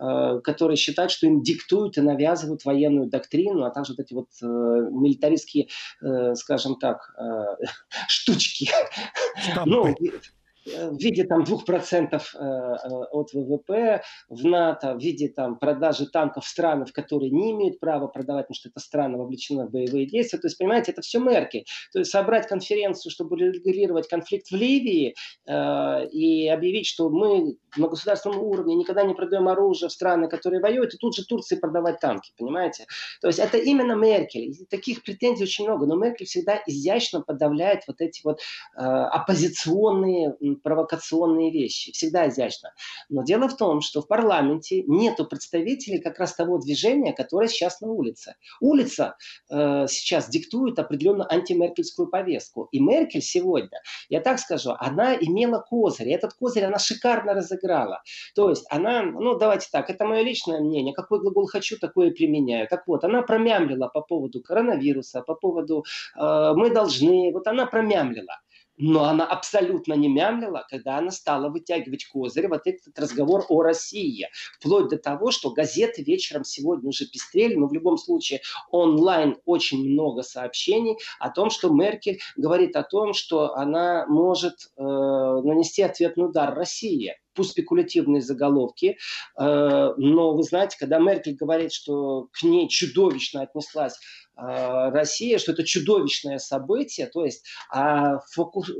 э, 0.00 0.40
которые 0.42 0.76
считают, 0.78 1.12
что 1.12 1.26
им 1.26 1.42
диктуют 1.42 1.98
и 1.98 2.00
навязывают 2.00 2.64
военную 2.64 3.10
доктрину, 3.10 3.64
а 3.64 3.70
также 3.70 3.92
вот 3.92 4.00
эти 4.00 4.14
вот 4.14 4.28
э, 4.42 4.46
милитаристские, 4.46 5.68
э, 6.00 6.34
скажем 6.34 6.76
так, 6.76 7.14
э, 7.18 7.66
штучки. 8.08 8.70
Ну, 9.66 9.94
в 10.64 10.96
виде 10.98 11.24
там 11.24 11.42
2% 11.42 12.12
э, 12.12 12.18
э, 12.38 12.88
от 13.10 13.32
ВВП 13.32 14.02
в 14.28 14.44
НАТО, 14.44 14.94
в 14.94 15.02
виде 15.02 15.28
там 15.28 15.58
продажи 15.58 16.06
танков 16.06 16.46
страны, 16.46 16.86
в 16.86 16.92
которые 16.92 17.30
не 17.30 17.52
имеют 17.52 17.80
права 17.80 18.06
продавать, 18.06 18.46
потому 18.46 18.56
что 18.56 18.68
это 18.68 18.80
страны 18.80 19.18
вовлечены 19.18 19.66
в 19.66 19.70
боевые 19.70 20.06
действия. 20.06 20.38
То 20.38 20.46
есть, 20.46 20.58
понимаете, 20.58 20.92
это 20.92 21.02
все 21.02 21.18
Меркель. 21.18 21.64
То 21.92 21.98
есть 21.98 22.10
собрать 22.10 22.46
конференцию, 22.46 23.10
чтобы 23.10 23.36
регулировать 23.36 24.08
конфликт 24.08 24.48
в 24.48 24.54
Ливии 24.54 25.14
э, 25.46 26.08
и 26.08 26.48
объявить, 26.48 26.86
что 26.86 27.10
мы 27.10 27.56
на 27.76 27.88
государственном 27.88 28.42
уровне 28.42 28.74
никогда 28.74 29.02
не 29.02 29.14
продаем 29.14 29.48
оружие 29.48 29.88
в 29.88 29.92
страны, 29.92 30.28
которые 30.28 30.60
воюют, 30.60 30.94
и 30.94 30.98
тут 30.98 31.16
же 31.16 31.24
Турции 31.24 31.56
продавать 31.56 32.00
танки, 32.00 32.32
понимаете? 32.38 32.86
То 33.20 33.28
есть 33.28 33.38
это 33.38 33.56
именно 33.58 33.94
Меркель. 33.94 34.50
И 34.50 34.66
таких 34.66 35.02
претензий 35.02 35.44
очень 35.44 35.64
много, 35.64 35.86
но 35.86 35.96
Меркель 35.96 36.26
всегда 36.26 36.60
изящно 36.66 37.22
подавляет 37.22 37.82
вот 37.86 38.00
эти 38.00 38.20
вот 38.24 38.40
э, 38.76 38.80
оппозиционные 38.80 40.36
провокационные 40.56 41.50
вещи. 41.50 41.92
Всегда 41.92 42.28
изящно. 42.28 42.72
Но 43.08 43.22
дело 43.22 43.48
в 43.48 43.56
том, 43.56 43.80
что 43.80 44.02
в 44.02 44.08
парламенте 44.08 44.82
нету 44.84 45.24
представителей 45.26 46.00
как 46.00 46.18
раз 46.18 46.34
того 46.34 46.58
движения, 46.58 47.12
которое 47.12 47.48
сейчас 47.48 47.80
на 47.80 47.88
улице. 47.88 48.36
Улица 48.60 49.16
э, 49.50 49.86
сейчас 49.88 50.28
диктует 50.28 50.78
определенную 50.78 51.32
антимеркельскую 51.32 52.08
повестку. 52.08 52.68
И 52.72 52.80
Меркель 52.80 53.22
сегодня, 53.22 53.80
я 54.08 54.20
так 54.20 54.38
скажу, 54.38 54.74
она 54.78 55.14
имела 55.14 55.58
козырь. 55.60 56.08
И 56.08 56.12
этот 56.12 56.34
козырь 56.34 56.64
она 56.64 56.78
шикарно 56.78 57.34
разыграла. 57.34 58.02
То 58.34 58.50
есть 58.50 58.64
она, 58.70 59.02
ну 59.02 59.36
давайте 59.36 59.68
так, 59.70 59.90
это 59.90 60.04
мое 60.04 60.22
личное 60.22 60.60
мнение. 60.60 60.94
Какой 60.94 61.20
глагол 61.20 61.46
хочу, 61.46 61.78
такое 61.78 62.08
и 62.08 62.14
применяю. 62.14 62.68
Так 62.68 62.86
вот, 62.86 63.04
она 63.04 63.22
промямлила 63.22 63.88
по 63.88 64.00
поводу 64.00 64.42
коронавируса, 64.42 65.22
по 65.22 65.34
поводу 65.34 65.84
э, 66.16 66.52
мы 66.54 66.70
должны. 66.70 67.32
Вот 67.32 67.46
она 67.46 67.66
промямлила. 67.66 68.40
Но 68.78 69.04
она 69.04 69.26
абсолютно 69.26 69.92
не 69.94 70.08
мямлила, 70.08 70.66
когда 70.68 70.98
она 70.98 71.10
стала 71.10 71.48
вытягивать 71.48 72.06
козырь 72.06 72.48
вот 72.48 72.62
этот 72.64 72.98
разговор 72.98 73.44
о 73.48 73.62
России. 73.62 74.28
Вплоть 74.58 74.88
до 74.88 74.96
того, 74.96 75.30
что 75.30 75.50
газеты 75.50 76.02
вечером 76.02 76.44
сегодня 76.44 76.88
уже 76.88 77.06
пестрели, 77.06 77.54
но 77.54 77.66
в 77.66 77.72
любом 77.72 77.98
случае 77.98 78.40
онлайн 78.70 79.36
очень 79.44 79.88
много 79.88 80.22
сообщений 80.22 80.96
о 81.18 81.30
том, 81.30 81.50
что 81.50 81.68
Меркель 81.68 82.20
говорит 82.36 82.76
о 82.76 82.82
том, 82.82 83.12
что 83.12 83.54
она 83.54 84.06
может 84.06 84.70
э, 84.76 84.82
нанести 84.82 85.82
ответный 85.82 86.26
удар 86.26 86.54
России. 86.54 87.14
Пусть 87.34 87.50
спекулятивные 87.52 88.20
заголовки, 88.20 88.98
э, 89.38 89.94
но 89.96 90.34
вы 90.34 90.42
знаете, 90.42 90.76
когда 90.78 90.98
Меркель 90.98 91.36
говорит, 91.36 91.72
что 91.72 92.28
к 92.32 92.42
ней 92.42 92.68
чудовищно 92.68 93.42
отнеслась 93.42 93.98
э, 94.36 94.90
Россия, 94.90 95.38
что 95.38 95.52
это 95.52 95.64
чудовищное 95.64 96.38
событие, 96.38 97.06
то 97.06 97.24
есть 97.24 97.44
а 97.70 98.18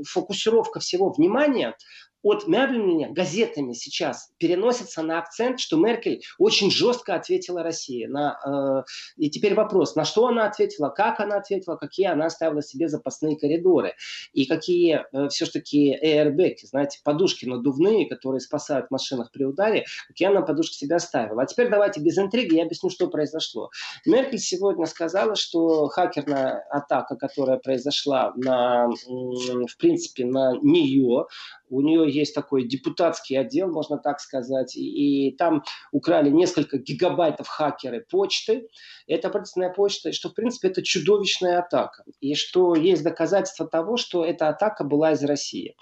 фокусировка 0.05 0.79
всего 0.79 1.11
внимания 1.11 1.75
от 2.23 2.47
Мерлина 2.47 3.09
газетами 3.09 3.73
сейчас 3.73 4.31
переносится 4.37 5.03
на 5.03 5.19
акцент, 5.19 5.59
что 5.59 5.77
Меркель 5.77 6.23
очень 6.39 6.71
жестко 6.71 7.15
ответила 7.15 7.61
России. 7.63 8.05
На, 8.05 8.85
э, 8.87 8.91
и 9.17 9.29
теперь 9.29 9.53
вопрос, 9.53 9.95
на 9.95 10.05
что 10.05 10.27
она 10.27 10.47
ответила, 10.47 10.89
как 10.89 11.19
она 11.19 11.35
ответила, 11.35 11.75
какие 11.75 12.07
она 12.07 12.25
оставила 12.25 12.63
себе 12.63 12.87
запасные 12.87 13.37
коридоры, 13.37 13.93
и 14.31 14.45
какие 14.45 15.03
э, 15.11 15.27
все-таки 15.27 15.93
airbag, 16.01 16.55
знаете, 16.63 16.99
подушки 17.03 17.45
надувные, 17.45 18.07
которые 18.07 18.39
спасают 18.39 18.87
в 18.87 18.91
машинах 18.91 19.31
при 19.31 19.43
ударе, 19.43 19.85
какие 20.07 20.29
она 20.29 20.41
подушки 20.41 20.75
себе 20.75 20.95
оставила. 20.95 21.43
А 21.43 21.45
теперь 21.45 21.69
давайте 21.69 21.99
без 21.99 22.17
интриги 22.17 22.55
я 22.55 22.63
объясню, 22.63 22.89
что 22.89 23.07
произошло. 23.07 23.69
Меркель 24.05 24.39
сегодня 24.39 24.85
сказала, 24.85 25.35
что 25.35 25.87
хакерная 25.87 26.65
атака, 26.69 27.17
которая 27.17 27.57
произошла 27.57 28.31
на, 28.37 28.87
в 28.87 29.77
принципе, 29.77 30.25
на 30.25 30.53
нее, 30.61 31.25
у 31.69 31.81
нее 31.81 32.12
есть 32.13 32.35
такой 32.35 32.67
депутатский 32.67 33.37
отдел, 33.37 33.71
можно 33.71 33.97
так 33.97 34.19
сказать, 34.19 34.75
и, 34.75 35.27
и 35.27 35.35
там 35.35 35.63
украли 35.91 36.29
несколько 36.29 36.77
гигабайтов 36.77 37.47
хакеры 37.47 38.05
почты. 38.09 38.67
Это 39.07 39.29
правительственная 39.29 39.71
почта, 39.71 40.09
и 40.09 40.13
что, 40.13 40.29
в 40.29 40.33
принципе, 40.33 40.69
это 40.69 40.83
чудовищная 40.83 41.59
атака. 41.59 42.03
И 42.19 42.35
что 42.35 42.75
есть 42.75 43.03
доказательства 43.03 43.67
того, 43.67 43.97
что 43.97 44.23
эта 44.23 44.49
атака 44.49 44.83
была 44.83 45.11
из 45.11 45.23
России. 45.23 45.75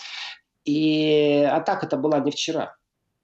И 0.64 1.48
атака-то 1.50 1.98
была 1.98 2.20
не 2.20 2.32
вчера. 2.32 2.76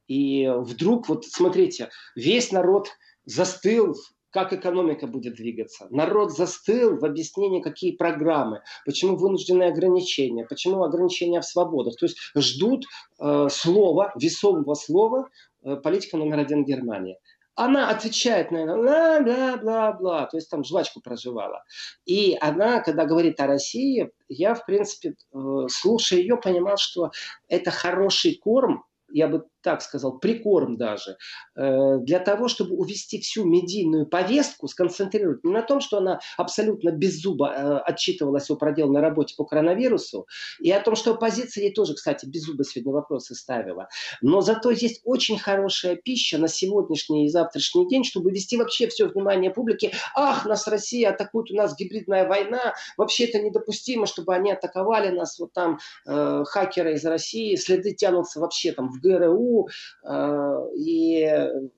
И 0.08 0.48
вдруг, 0.48 1.10
вот 1.10 1.26
смотрите, 1.26 1.90
весь 2.16 2.52
народ 2.52 2.90
застыл 3.26 3.96
как 4.32 4.54
экономика 4.54 5.08
будет 5.08 5.36
двигаться. 5.36 5.88
Народ 5.90 6.32
застыл 6.32 6.98
в 6.98 7.06
объяснении, 7.06 7.62
какие 7.62 7.96
программы, 7.96 8.62
почему 8.86 9.16
вынужденные 9.16 9.70
ограничения, 9.70 10.46
почему 10.46 10.84
ограничения 10.84 11.42
в 11.42 11.46
свободах. 11.46 11.96
То 11.98 12.06
есть 12.06 12.18
ждут 12.36 12.86
э, 13.20 13.48
слова, 13.50 14.14
весомого 14.20 14.74
слова 14.74 15.30
э, 15.64 15.76
политика 15.78 16.18
номер 16.18 16.40
один 16.40 16.66
Германии. 16.66 17.18
Она 17.56 17.90
отвечает 17.90 18.52
на 18.52 18.58
это, 18.58 18.76
бла-бла-бла-бла, 18.78 20.28
то 20.28 20.38
есть 20.38 20.48
там 20.48 20.64
жвачку 20.64 21.02
проживала. 21.02 21.64
И 22.06 22.38
она, 22.40 22.82
когда 22.82 23.06
говорит 23.06 23.40
о 23.40 23.48
России, 23.48 24.12
я, 24.30 24.54
в 24.54 24.64
принципе, 24.66 25.16
э, 25.34 25.68
слушая 25.68 26.20
ее, 26.20 26.38
понимал, 26.38 26.78
что 26.78 27.10
это 27.48 27.72
хороший 27.72 28.36
корм, 28.36 28.84
я 29.12 29.28
бы 29.28 29.46
так 29.62 29.82
сказал, 29.82 30.20
прикорм 30.20 30.78
даже, 30.78 31.18
э, 31.56 31.98
для 32.00 32.20
того, 32.20 32.48
чтобы 32.48 32.76
увести 32.76 33.20
всю 33.20 33.46
медийную 33.46 34.06
повестку, 34.06 34.68
сконцентрировать 34.68 35.44
не 35.44 35.52
на 35.52 35.62
том, 35.62 35.82
что 35.82 35.98
она 35.98 36.20
абсолютно 36.38 36.92
без 36.92 37.22
зуба 37.22 37.54
э, 37.54 37.78
отчитывалась 37.80 38.50
о 38.50 38.56
проделанной 38.56 39.02
работе 39.02 39.36
по 39.38 39.46
коронавирусу, 39.46 40.28
и 40.60 40.72
о 40.72 40.82
том, 40.82 40.96
что 40.96 41.12
оппозиция 41.12 41.66
ей 41.66 41.74
тоже, 41.74 41.96
кстати, 41.96 42.26
без 42.26 42.44
зуба 42.44 42.64
сегодня 42.64 42.94
вопросы 42.94 43.36
ставила. 43.36 43.90
Но 44.22 44.42
зато 44.42 44.72
есть 44.72 45.02
очень 45.04 45.38
хорошая 45.38 45.96
пища 45.96 46.38
на 46.38 46.48
сегодняшний 46.48 47.26
и 47.26 47.30
завтрашний 47.30 47.88
день, 47.88 48.04
чтобы 48.04 48.32
вести 48.32 48.58
вообще 48.58 48.88
все 48.88 49.08
внимание 49.08 49.52
публики. 49.52 49.92
Ах, 50.16 50.46
нас 50.46 50.68
Россия 50.68 51.10
атакует, 51.10 51.52
у 51.52 51.56
нас 51.56 51.76
гибридная 51.76 52.28
война, 52.28 52.74
вообще 52.98 53.26
это 53.26 53.40
недопустимо, 53.40 54.06
чтобы 54.06 54.34
они 54.34 54.52
атаковали 54.52 55.10
нас, 55.10 55.40
вот 55.40 55.54
там 55.54 55.80
э, 56.06 56.44
хакеры 56.46 56.94
из 56.94 57.06
России, 57.06 57.56
следы 57.56 57.94
тянутся 57.94 58.40
вообще 58.40 58.72
там 58.72 58.90
в 58.90 59.02
ГРУ, 59.02 59.57
Э, 60.04 60.58
и 60.76 61.20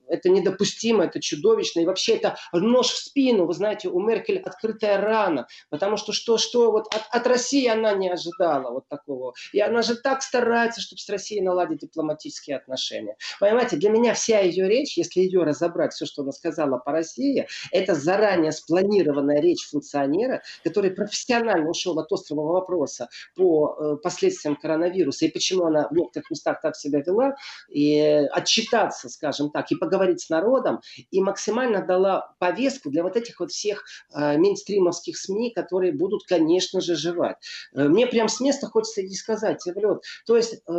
это 0.08 0.28
недопустимо, 0.28 1.04
это 1.04 1.20
чудовищно, 1.20 1.80
и 1.80 1.86
вообще 1.86 2.16
это 2.16 2.36
нож 2.52 2.88
в 2.88 2.98
спину, 2.98 3.46
вы 3.46 3.54
знаете, 3.54 3.88
у 3.88 4.00
Меркель 4.00 4.38
открытая 4.38 5.00
рана, 5.00 5.46
потому 5.70 5.96
что 5.96 6.12
что, 6.12 6.38
что 6.38 6.72
вот 6.72 6.92
от, 6.94 7.02
от 7.10 7.26
России 7.26 7.66
она 7.66 7.92
не 7.92 8.10
ожидала 8.10 8.70
вот 8.70 8.88
такого, 8.88 9.34
и 9.52 9.60
она 9.60 9.82
же 9.82 9.96
так 9.96 10.22
старается, 10.22 10.80
чтобы 10.80 10.98
с 10.98 11.08
Россией 11.08 11.42
наладить 11.42 11.80
дипломатические 11.80 12.56
отношения. 12.56 13.16
Понимаете, 13.38 13.76
для 13.76 13.90
меня 13.90 14.14
вся 14.14 14.40
ее 14.40 14.68
речь, 14.68 14.96
если 14.96 15.20
ее 15.20 15.42
разобрать, 15.42 15.92
все, 15.92 16.06
что 16.06 16.22
она 16.22 16.32
сказала 16.32 16.78
по 16.78 16.92
России, 16.92 17.46
это 17.72 17.94
заранее 17.94 18.52
спланированная 18.52 19.40
речь 19.40 19.68
функционера, 19.68 20.42
который 20.64 20.90
профессионально 20.90 21.70
ушел 21.70 21.98
от 21.98 22.12
острого 22.12 22.52
вопроса 22.52 23.08
по 23.36 23.76
э, 23.78 23.96
последствиям 24.02 24.56
коронавируса 24.56 25.26
и 25.26 25.30
почему 25.30 25.64
она 25.64 25.88
в 25.88 25.92
некоторых 25.92 26.30
местах 26.30 26.60
так 26.60 26.76
себя 26.76 27.00
вела, 27.00 27.34
и 27.68 28.00
отчитаться, 28.32 29.08
скажем 29.08 29.50
так, 29.50 29.70
и 29.70 29.76
поговорить 29.76 30.22
с 30.22 30.30
народом, 30.30 30.80
и 31.10 31.20
максимально 31.20 31.84
дала 31.84 32.34
повестку 32.38 32.90
для 32.90 33.02
вот 33.02 33.16
этих 33.16 33.40
вот 33.40 33.50
всех 33.50 33.84
э, 34.14 34.38
мейнстримовских 34.38 35.16
СМИ, 35.16 35.52
которые 35.52 35.92
будут, 35.92 36.24
конечно 36.24 36.80
же, 36.80 36.96
жевать. 36.96 37.36
Э, 37.74 37.88
мне 37.88 38.06
прям 38.06 38.28
с 38.28 38.40
места 38.40 38.66
хочется 38.66 39.00
и 39.02 39.10
сказать, 39.10 39.64
Евлет, 39.66 40.02
то 40.26 40.36
есть 40.36 40.54
э, 40.54 40.72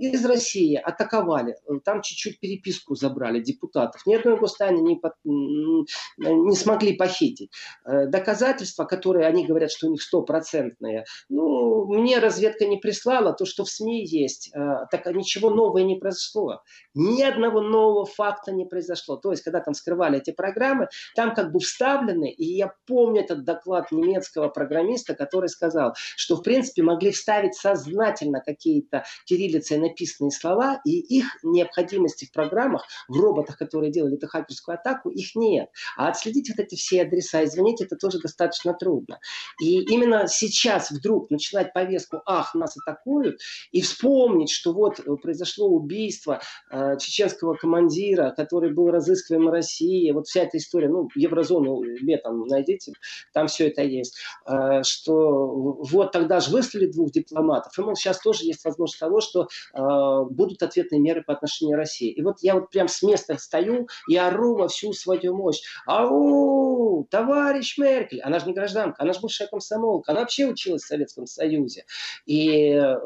из 0.00 0.24
России 0.24 0.76
атаковали, 0.76 1.56
э, 1.66 1.72
там 1.84 2.02
чуть-чуть 2.02 2.40
переписку 2.40 2.94
забрали 2.94 3.40
депутатов, 3.40 4.06
ни 4.06 4.14
одной 4.14 4.38
госстайны 4.38 4.80
не, 4.80 4.96
под, 4.96 5.12
не 5.24 6.56
смогли 6.56 6.96
похитить. 6.96 7.50
Э, 7.84 8.06
доказательства, 8.06 8.84
которые 8.84 9.26
они 9.26 9.46
говорят, 9.46 9.70
что 9.70 9.86
у 9.86 9.90
них 9.90 10.02
стопроцентные, 10.02 11.04
ну, 11.28 11.86
мне 11.86 12.18
разведка 12.18 12.66
не 12.66 12.76
прислала, 12.76 13.32
то, 13.32 13.44
что 13.44 13.64
в 13.64 13.70
СМИ 13.70 14.06
есть, 14.06 14.50
э, 14.54 14.58
так 14.90 15.06
ничего 15.14 15.50
нового 15.50 15.78
не 15.78 15.96
произошло 15.96 16.27
произошло. 16.28 16.62
Ни 16.94 17.22
одного 17.22 17.60
нового 17.60 18.06
факта 18.06 18.52
не 18.52 18.64
произошло. 18.64 19.16
То 19.16 19.30
есть, 19.30 19.42
когда 19.42 19.60
там 19.60 19.74
скрывали 19.74 20.18
эти 20.18 20.30
программы, 20.30 20.88
там 21.14 21.34
как 21.34 21.52
бы 21.52 21.60
вставлены, 21.60 22.30
и 22.30 22.44
я 22.44 22.72
помню 22.86 23.22
этот 23.22 23.44
доклад 23.44 23.92
немецкого 23.92 24.48
программиста, 24.48 25.14
который 25.14 25.48
сказал, 25.48 25.94
что 26.16 26.36
в 26.36 26.42
принципе 26.42 26.82
могли 26.82 27.12
вставить 27.12 27.54
сознательно 27.54 28.40
какие-то 28.40 29.04
кириллицей 29.26 29.78
написанные 29.78 30.30
слова, 30.30 30.80
и 30.84 30.98
их 30.98 31.26
необходимости 31.42 32.26
в 32.26 32.32
программах, 32.32 32.84
в 33.08 33.18
роботах, 33.18 33.58
которые 33.58 33.92
делали 33.92 34.16
эту 34.16 34.26
хакерскую 34.26 34.76
атаку, 34.76 35.10
их 35.10 35.34
нет. 35.34 35.68
А 35.96 36.08
отследить 36.08 36.50
вот 36.50 36.58
эти 36.58 36.74
все 36.74 37.02
адреса, 37.02 37.44
извините, 37.44 37.84
это 37.84 37.96
тоже 37.96 38.18
достаточно 38.18 38.74
трудно. 38.74 39.18
И 39.60 39.80
именно 39.82 40.26
сейчас 40.28 40.90
вдруг 40.90 41.30
начинать 41.30 41.72
повестку 41.72 42.20
«Ах, 42.26 42.54
нас 42.54 42.76
атакуют», 42.76 43.40
и 43.72 43.80
вспомнить, 43.80 44.50
что 44.50 44.72
вот 44.72 45.00
произошло 45.22 45.68
убийство, 45.68 46.17
убийство 46.18 46.40
э, 46.70 46.96
чеченского 46.98 47.54
командира, 47.54 48.32
который 48.36 48.72
был 48.72 48.90
разыскиваем 48.90 49.48
России, 49.48 50.10
вот 50.10 50.26
вся 50.26 50.42
эта 50.42 50.58
история, 50.58 50.88
ну, 50.88 51.08
Еврозону 51.14 51.82
летом 51.82 52.46
найдите, 52.46 52.92
там 53.32 53.46
все 53.46 53.68
это 53.68 53.82
есть, 53.82 54.18
э, 54.46 54.82
что 54.82 55.48
вот 55.48 56.12
тогда 56.12 56.40
же 56.40 56.50
выслали 56.50 56.86
двух 56.86 57.10
дипломатов, 57.12 57.78
и, 57.78 57.82
мол, 57.82 57.94
сейчас 57.94 58.20
тоже 58.20 58.44
есть 58.44 58.64
возможность 58.64 59.00
того, 59.00 59.20
что 59.20 59.48
э, 59.74 60.24
будут 60.30 60.62
ответные 60.62 61.00
меры 61.00 61.22
по 61.22 61.32
отношению 61.32 61.76
России. 61.76 62.10
И 62.10 62.22
вот 62.22 62.36
я 62.40 62.54
вот 62.54 62.70
прям 62.70 62.88
с 62.88 63.02
места 63.02 63.36
стою 63.38 63.88
и 64.08 64.16
ору 64.16 64.56
во 64.56 64.68
всю 64.68 64.92
свою 64.92 65.36
мощь. 65.36 65.60
Ау, 65.86 67.06
товарищ 67.10 67.78
Меркель, 67.78 68.20
она 68.20 68.38
же 68.38 68.46
не 68.46 68.52
гражданка, 68.52 69.02
она 69.02 69.12
же 69.12 69.20
бывшая 69.20 69.46
комсомолка, 69.46 70.12
она 70.12 70.20
вообще 70.20 70.46
училась 70.46 70.82
в 70.82 70.86
Советском 70.86 71.26
Союзе. 71.26 71.84
И 72.26 72.70
э, 72.72 72.96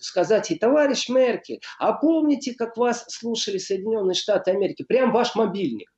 сказать 0.00 0.50
ей, 0.50 0.58
товарищ 0.58 1.08
Меркель, 1.08 1.60
а 1.78 1.92
помните, 1.92 2.54
как 2.60 2.76
вас 2.76 3.06
слушали 3.08 3.56
Соединенные 3.56 4.14
Штаты 4.14 4.50
Америки, 4.50 4.84
прям 4.86 5.12
ваш 5.12 5.34
мобильник. 5.34 5.90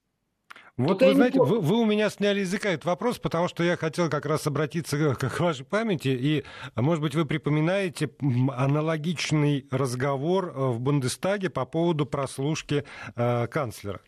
Вот 0.76 1.00
Только 1.00 1.06
вы 1.06 1.14
знаете, 1.14 1.40
вы, 1.40 1.60
вы 1.60 1.80
у 1.80 1.84
меня 1.84 2.08
сняли 2.08 2.40
языка 2.40 2.70
этот 2.70 2.84
вопрос, 2.84 3.18
потому 3.18 3.48
что 3.48 3.64
я 3.64 3.76
хотел 3.76 4.08
как 4.08 4.24
раз 4.26 4.46
обратиться 4.46 4.96
к, 4.96 5.28
к 5.28 5.40
вашей 5.40 5.66
памяти, 5.66 6.08
и, 6.08 6.44
может 6.76 7.02
быть, 7.02 7.14
вы 7.16 7.26
припоминаете 7.26 8.10
аналогичный 8.56 9.66
разговор 9.70 10.46
э, 10.54 10.68
в 10.68 10.80
Бундестаге 10.80 11.50
по 11.50 11.66
поводу 11.66 12.06
прослушки 12.06 12.84
э, 13.16 13.46
канцлера. 13.48 14.00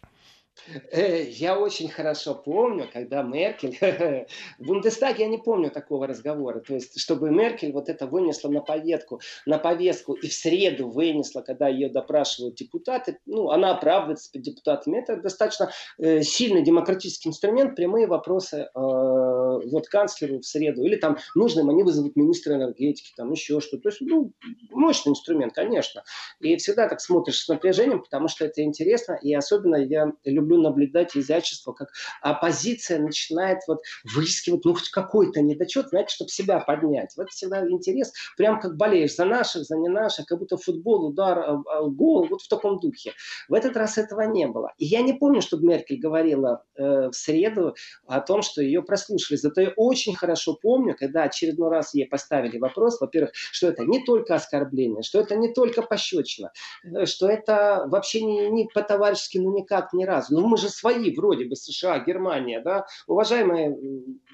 Э, 0.90 1.23
я 1.25 1.59
очень 1.59 1.88
хорошо 1.88 2.35
помню, 2.35 2.88
когда 2.93 3.23
Меркель... 3.23 3.77
В 4.59 4.67
Бундестаге 4.67 5.25
я 5.25 5.29
не 5.29 5.38
помню 5.38 5.71
такого 5.71 6.07
разговора. 6.07 6.61
То 6.61 6.75
есть, 6.75 6.99
чтобы 7.01 7.31
Меркель 7.31 7.73
вот 7.73 7.88
это 7.88 8.07
вынесла 8.07 8.49
на 8.49 8.61
повестку, 8.61 9.21
на 9.47 9.59
повестку 9.59 10.14
и 10.14 10.29
в 10.29 10.33
среду 10.33 10.88
вынесла, 10.88 11.43
когда 11.43 11.69
ее 11.69 11.88
допрашивают 11.88 12.55
депутаты, 12.55 13.19
ну, 13.27 13.51
она 13.51 13.73
оправдывается 13.73 14.31
перед 14.31 14.47
депутатами. 14.47 14.99
Это 14.99 15.17
достаточно 15.17 15.71
э, 15.99 16.23
сильный 16.23 16.62
демократический 16.62 17.29
инструмент, 17.29 17.77
прямые 17.77 18.07
вопросы 18.07 18.57
э, 18.57 18.69
вот 18.75 19.88
канцлеру 19.88 20.38
в 20.40 20.47
среду, 20.47 20.85
или 20.85 20.97
там 20.97 21.19
нужным 21.35 21.71
они 21.71 21.83
вызовут 21.83 22.17
министра 22.17 22.55
энергетики, 22.55 23.12
там 23.17 23.33
еще 23.33 23.61
что-то. 23.61 23.83
То 23.83 23.88
есть, 23.88 24.01
ну, 24.01 24.33
мощный 24.71 25.11
инструмент, 25.11 25.53
конечно. 25.53 26.05
И 26.40 26.57
всегда 26.57 26.88
так 26.88 27.01
смотришь 27.01 27.40
с 27.40 27.49
напряжением, 27.49 28.03
потому 28.03 28.29
что 28.29 28.45
это 28.45 28.62
интересно, 28.62 29.19
и 29.21 29.35
особенно 29.35 29.77
я 29.77 30.12
люблю 30.25 30.43
наблюдать 30.44 31.16
изящество, 31.16 31.72
как 31.72 31.88
оппозиция 32.22 32.98
начинает 32.98 33.59
вот 33.66 33.80
выискивать, 34.04 34.64
ну, 34.64 34.74
хоть 34.74 34.90
какой-то 34.90 35.40
недочет, 35.40 35.88
знаете, 35.88 36.14
чтобы 36.14 36.30
себя 36.30 36.61
поднять. 36.61 37.14
Вот 37.16 37.30
всегда 37.30 37.66
интерес, 37.68 38.12
прям 38.37 38.61
как 38.61 38.76
болеешь 38.76 39.14
за 39.16 39.24
наших, 39.24 39.64
за 39.64 39.76
не 39.76 39.88
наших, 39.88 40.26
как 40.26 40.38
будто 40.38 40.57
футбол, 40.57 41.07
удар, 41.07 41.38
а, 41.38 41.62
а, 41.66 41.83
гол, 41.83 42.26
вот 42.28 42.42
в 42.42 42.48
таком 42.48 42.78
духе. 42.80 43.12
В 43.48 43.54
этот 43.54 43.76
раз 43.76 43.98
этого 43.98 44.22
не 44.22 44.46
было. 44.46 44.72
И 44.78 44.85
я 44.85 45.02
не 45.02 45.12
помню, 45.12 45.40
чтобы 45.40 45.66
Меркель 45.66 45.98
говорила 45.98 46.64
э, 46.76 47.09
в 47.09 47.14
среду 47.14 47.74
о 48.07 48.20
том, 48.20 48.42
что 48.42 48.62
ее 48.62 48.83
прослушали. 48.83 49.38
Зато 49.38 49.61
я 49.61 49.72
очень 49.76 50.14
хорошо 50.14 50.54
помню, 50.61 50.96
когда 50.98 51.24
очередной 51.24 51.70
раз 51.70 51.94
ей 51.94 52.07
поставили 52.07 52.59
вопрос, 52.59 53.00
во-первых, 53.00 53.30
что 53.35 53.68
это 53.68 53.85
не 53.85 54.04
только 54.04 54.35
оскорбление, 54.35 55.02
что 55.02 55.20
это 55.20 55.37
не 55.37 55.52
только 55.52 55.83
пощечина, 55.83 56.52
э, 56.85 57.07
что 57.07 57.28
это 57.28 57.85
вообще 57.88 58.22
не, 58.22 58.50
не 58.50 58.68
по-товарищески, 58.72 59.38
ну 59.38 59.54
никак, 59.57 59.92
ни 59.92 60.04
разу. 60.04 60.34
Ну 60.40 60.49
мы 60.49 60.57
же 60.57 60.68
свои 60.68 61.14
вроде 61.14 61.44
бы, 61.44 61.57
США, 61.57 62.01
Германия, 62.01 62.61
да. 62.61 62.87
Уважаемая 63.07 63.77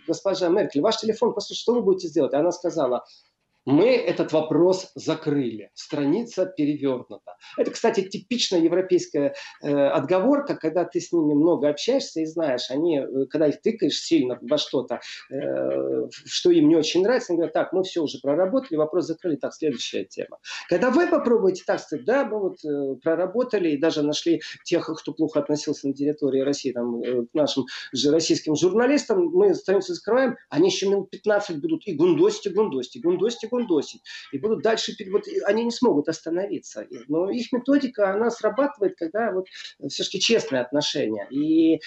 госпожа 0.06 0.48
Меркель, 0.48 0.80
ваш 0.80 0.96
телефон, 0.98 1.34
после 1.34 1.54
что 1.54 1.74
вы 1.74 1.82
будете 1.82 2.10
делать? 2.10 2.34
Она 2.34 2.52
сказала, 2.52 3.04
мы 3.66 3.88
этот 3.96 4.32
вопрос 4.32 4.90
закрыли. 4.94 5.70
Страница 5.74 6.46
перевернута. 6.46 7.36
Это, 7.56 7.70
кстати, 7.70 8.02
типичная 8.02 8.60
европейская 8.60 9.34
э, 9.62 9.70
отговорка, 9.70 10.56
когда 10.56 10.84
ты 10.84 11.00
с 11.00 11.12
ними 11.12 11.34
много 11.34 11.68
общаешься 11.68 12.20
и 12.20 12.26
знаешь, 12.26 12.70
они, 12.70 12.98
э, 12.98 13.26
когда 13.30 13.48
их 13.48 13.60
тыкаешь 13.60 14.00
сильно 14.00 14.38
во 14.40 14.58
что-то, 14.58 15.00
э, 15.30 16.08
что 16.10 16.50
им 16.50 16.68
не 16.68 16.76
очень 16.76 17.02
нравится, 17.02 17.32
они 17.32 17.38
говорят, 17.38 17.54
так, 17.54 17.72
мы 17.72 17.82
все 17.82 18.02
уже 18.02 18.18
проработали, 18.20 18.76
вопрос 18.76 19.06
закрыли, 19.06 19.36
так, 19.36 19.54
следующая 19.54 20.04
тема. 20.04 20.38
Когда 20.68 20.90
вы 20.90 21.06
попробуете 21.06 21.62
так 21.66 21.80
сказать, 21.80 22.04
да, 22.04 22.24
мы 22.24 22.40
вот 22.40 22.64
э, 22.64 22.96
проработали 23.02 23.70
и 23.70 23.76
даже 23.76 24.02
нашли 24.02 24.40
тех, 24.64 24.90
кто 24.90 25.12
плохо 25.12 25.40
относился 25.40 25.88
на 25.88 25.94
территории 25.94 26.40
России, 26.40 26.72
там, 26.72 27.02
э, 27.02 27.26
к 27.26 27.34
нашим 27.34 27.64
же 27.92 28.10
российским 28.10 28.56
журналистам, 28.56 29.26
мы 29.26 29.54
страницу 29.54 29.94
закрываем, 29.94 30.36
они 30.48 30.68
еще 30.68 30.88
минут 30.88 31.10
15 31.10 31.60
будут 31.60 31.86
и 31.86 31.94
гундосить, 31.94 32.46
и 32.46 32.50
гундосить, 32.50 32.96
и 32.96 33.00
гундосить, 33.00 33.49
и 33.50 33.60
гундосить. 33.60 34.02
И 34.32 34.38
будут 34.38 34.62
дальше, 34.62 34.92
вот, 35.10 35.24
они 35.46 35.64
не 35.64 35.70
смогут 35.70 36.08
остановиться. 36.08 36.86
Но 37.08 37.30
их 37.30 37.52
методика, 37.52 38.12
она 38.12 38.30
срабатывает, 38.30 38.96
когда 38.96 39.32
вот 39.32 39.46
все-таки 39.88 40.20
честные 40.20 40.62
отношения. 40.62 41.26
И 41.30 41.76
э, 41.76 41.78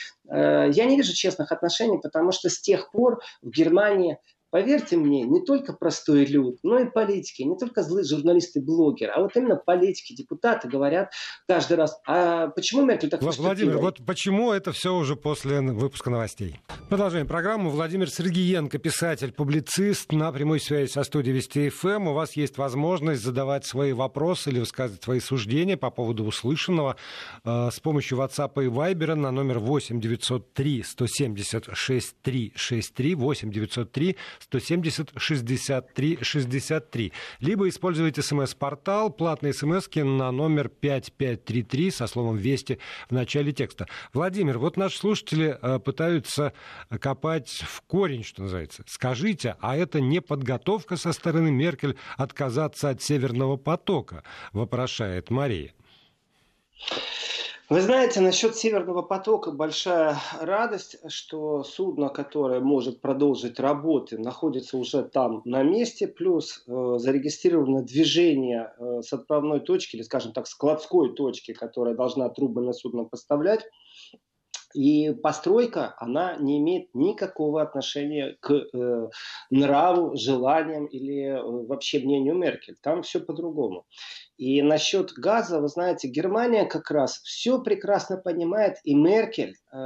я 0.72 0.86
не 0.86 0.98
вижу 0.98 1.14
честных 1.14 1.52
отношений, 1.52 2.00
потому 2.02 2.32
что 2.32 2.50
с 2.50 2.60
тех 2.60 2.92
пор 2.92 3.22
в 3.42 3.50
Германии 3.50 4.18
Поверьте 4.54 4.98
мне, 4.98 5.24
не 5.24 5.44
только 5.44 5.74
простой 5.74 6.26
люд, 6.26 6.60
но 6.62 6.78
и 6.78 6.86
политики, 6.86 7.42
не 7.42 7.58
только 7.58 7.82
злые 7.82 8.06
журналисты, 8.06 8.62
блогеры, 8.62 9.12
а 9.12 9.20
вот 9.20 9.36
именно 9.36 9.56
политики, 9.56 10.14
депутаты 10.14 10.70
говорят 10.70 11.12
каждый 11.48 11.76
раз, 11.76 12.00
а 12.06 12.50
почему 12.50 12.86
Меркель 12.86 13.10
так? 13.10 13.24
Владимир, 13.24 13.80
вот 13.80 14.06
почему 14.06 14.52
это 14.52 14.72
все 14.72 14.94
уже 14.94 15.16
после 15.16 15.60
выпуска 15.60 16.12
новостей? 16.12 16.60
Продолжаем 16.88 17.26
программу. 17.26 17.72
Владимир 17.72 18.08
Сергеенко, 18.12 18.78
писатель, 18.78 19.32
публицист, 19.32 20.12
на 20.12 20.32
прямой 20.32 20.60
связи 20.60 20.92
со 20.92 21.04
студией 21.04 21.36
Вести 21.36 21.70
ФМ. 21.70 21.88
Эм. 21.88 22.08
У 22.10 22.14
вас 22.14 22.36
есть 22.36 22.60
возможность 22.60 23.24
задавать 23.24 23.66
свои 23.66 23.92
вопросы 23.92 24.52
или 24.52 24.60
высказывать 24.60 25.02
свои 25.02 25.20
суждения 25.20 25.78
по 25.78 25.90
поводу 25.90 26.26
услышанного 26.26 26.96
э, 27.44 27.70
с 27.72 27.80
помощью 27.80 28.20
WhatsApp 28.20 28.64
и 28.64 28.68
Viber 28.68 29.16
на 29.16 29.32
номер 29.32 29.58
8 29.58 30.00
903 30.00 30.84
170 30.84 31.70
6363 31.74 33.16
8 33.16 33.52
903 33.52 34.18
170 34.44 35.14
63 35.16 36.20
63. 36.22 37.14
Либо 37.40 37.70
используйте 37.70 38.22
смс-портал, 38.22 39.10
платные 39.10 39.54
смс 39.54 39.88
на 39.96 40.32
номер 40.32 40.70
5533 40.70 41.92
со 41.92 42.08
словом 42.08 42.38
«Вести» 42.38 42.80
в 43.10 43.14
начале 43.14 43.52
текста. 43.52 43.88
Владимир, 44.14 44.60
вот 44.60 44.78
наши 44.78 44.98
слушатели 44.98 45.58
э, 45.62 45.80
пытаются 45.80 46.54
копать 47.00 47.50
в 47.50 47.82
корень, 47.82 48.24
что 48.24 48.44
называется. 48.44 48.84
Скажите, 48.88 49.56
а 49.60 49.76
это 49.78 50.02
не 50.02 50.22
подготовка 50.22 50.98
со 50.98 51.14
стороны 51.14 51.52
Меркель 51.52 51.98
отказаться 52.18 52.90
от 52.90 53.02
«Северного 53.02 53.58
потока», 53.58 54.24
вопрошает 54.52 55.30
Мария. 55.30 55.74
Вы 57.70 57.80
знаете, 57.80 58.20
насчет 58.20 58.58
Северного 58.58 59.04
потока 59.04 59.52
большая 59.52 60.18
радость, 60.42 60.98
что 61.08 61.64
судно, 61.64 62.10
которое 62.10 62.60
может 62.60 63.00
продолжить 63.00 63.58
работы, 63.58 64.18
находится 64.18 64.78
уже 64.78 65.04
там 65.04 65.42
на 65.46 65.64
месте, 65.64 66.08
плюс 66.08 66.66
э, 66.68 66.96
зарегистрировано 66.98 67.82
движение 67.82 68.74
э, 68.78 69.02
с 69.02 69.14
отправной 69.14 69.62
точки, 69.62 69.96
или, 69.96 70.04
скажем 70.04 70.34
так, 70.34 70.48
складской 70.48 71.14
точки, 71.14 71.54
которая 71.54 71.96
должна 71.96 72.28
трубы 72.28 72.62
на 72.62 72.74
судно 72.74 73.06
поставлять. 73.06 73.66
И 74.74 75.14
постройка, 75.14 75.96
она 76.00 76.36
не 76.38 76.58
имеет 76.60 76.94
никакого 76.94 77.62
отношения 77.62 78.38
к 78.40 78.52
э, 78.52 79.10
нраву, 79.52 80.16
желаниям 80.18 80.88
или 80.88 81.28
э, 81.28 81.42
вообще 81.42 82.00
мнению 82.00 82.36
Меркель. 82.36 82.76
Там 82.82 83.04
все 83.04 83.20
по-другому. 83.20 83.86
И 84.44 84.62
насчет 84.62 85.14
газа, 85.14 85.62
вы 85.62 85.70
знаете, 85.70 86.10
Германия 86.10 86.66
как 86.66 86.92
раз 86.92 87.22
все 87.24 87.62
прекрасно 87.62 88.18
понимает, 88.18 88.76
и 88.84 88.94
Меркель 88.94 89.56
э, 89.72 89.78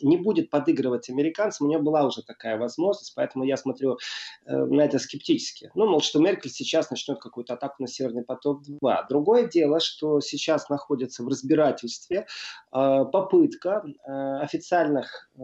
не 0.00 0.16
будет 0.16 0.48
подыгрывать 0.48 1.10
американцам. 1.10 1.66
У 1.66 1.68
нее 1.68 1.78
была 1.78 2.06
уже 2.06 2.22
такая 2.22 2.56
возможность, 2.56 3.12
поэтому 3.14 3.44
я 3.44 3.58
смотрю 3.58 3.98
э, 4.46 4.56
на 4.56 4.80
это 4.80 4.98
скептически. 4.98 5.70
Ну, 5.74 5.86
мол, 5.86 6.00
что 6.00 6.20
Меркель 6.20 6.50
сейчас 6.50 6.90
начнет 6.90 7.20
какую-то 7.20 7.52
атаку 7.52 7.82
на 7.82 7.86
Северный 7.86 8.24
поток-2. 8.24 9.08
Другое 9.10 9.46
дело, 9.46 9.78
что 9.78 10.20
сейчас 10.20 10.70
находится 10.70 11.22
в 11.22 11.28
разбирательстве 11.28 12.20
э, 12.20 12.24
попытка 12.72 13.84
э, 13.84 14.38
официальных, 14.40 15.30
э, 15.38 15.42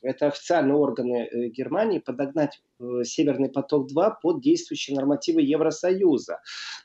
это 0.00 0.28
официальные 0.28 0.76
органы 0.76 1.28
э, 1.30 1.48
Германии, 1.48 1.98
подогнать 1.98 2.62
Северный 3.04 3.48
поток-2 3.48 4.14
под 4.22 4.40
действующие 4.40 4.96
нормативы 4.96 5.42
Евросоюза. 5.42 6.40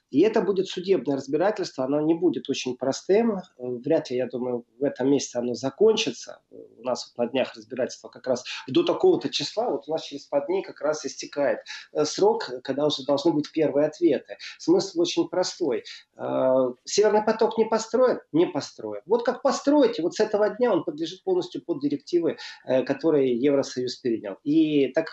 И 0.10 0.22
это 0.22 0.42
будет 0.42 0.68
судебное 0.68 1.18
разбирательство, 1.18 1.84
оно 1.84 2.00
не 2.00 2.14
будет 2.14 2.50
очень 2.50 2.78
простым. 2.78 3.42
Вряд 3.58 4.10
ли, 4.10 4.18
я 4.18 4.28
думаю, 4.28 4.66
в 4.80 4.84
этом 4.84 5.10
месяце 5.10 5.38
оно 5.38 5.54
закончится. 5.54 6.40
У 6.50 6.84
нас 6.84 7.14
на 7.18 7.28
днях 7.28 7.54
разбирательства 7.56 8.08
как 8.08 8.26
раз 8.26 8.46
до 8.68 8.84
такого-то 8.84 9.30
числа, 9.30 9.70
вот 9.70 9.84
у 9.88 9.92
нас 9.92 10.04
через 10.04 10.26
пару 10.26 10.46
дней 10.48 10.64
как 10.64 10.80
раз 10.82 11.06
истекает 11.06 11.60
э, 11.92 12.06
срок, 12.06 12.50
когда 12.64 12.86
уже 12.86 13.04
должны 13.06 13.34
быть 13.34 13.52
первые 13.52 13.88
ответы. 13.88 14.38
Смысл 14.58 15.02
очень 15.02 15.28
простой. 15.28 15.84
Э, 16.16 16.72
Северный 16.86 17.24
поток 17.24 17.58
не 17.58 17.66
построят? 17.66 18.22
Не 18.32 18.46
построят. 18.46 19.04
Вот 19.06 19.26
как 19.26 19.42
построить, 19.42 20.00
вот 20.00 20.16
с 20.16 20.20
этого 20.20 20.50
дня 20.50 20.72
он 20.72 20.84
подлежит 20.84 21.24
полностью 21.24 21.62
под 21.64 21.82
директивы, 21.82 22.38
э, 22.66 22.84
которые 22.84 23.36
Евросоюз 23.36 23.98
перенял. 23.98 24.38
И 24.44 24.88
так, 24.94 25.08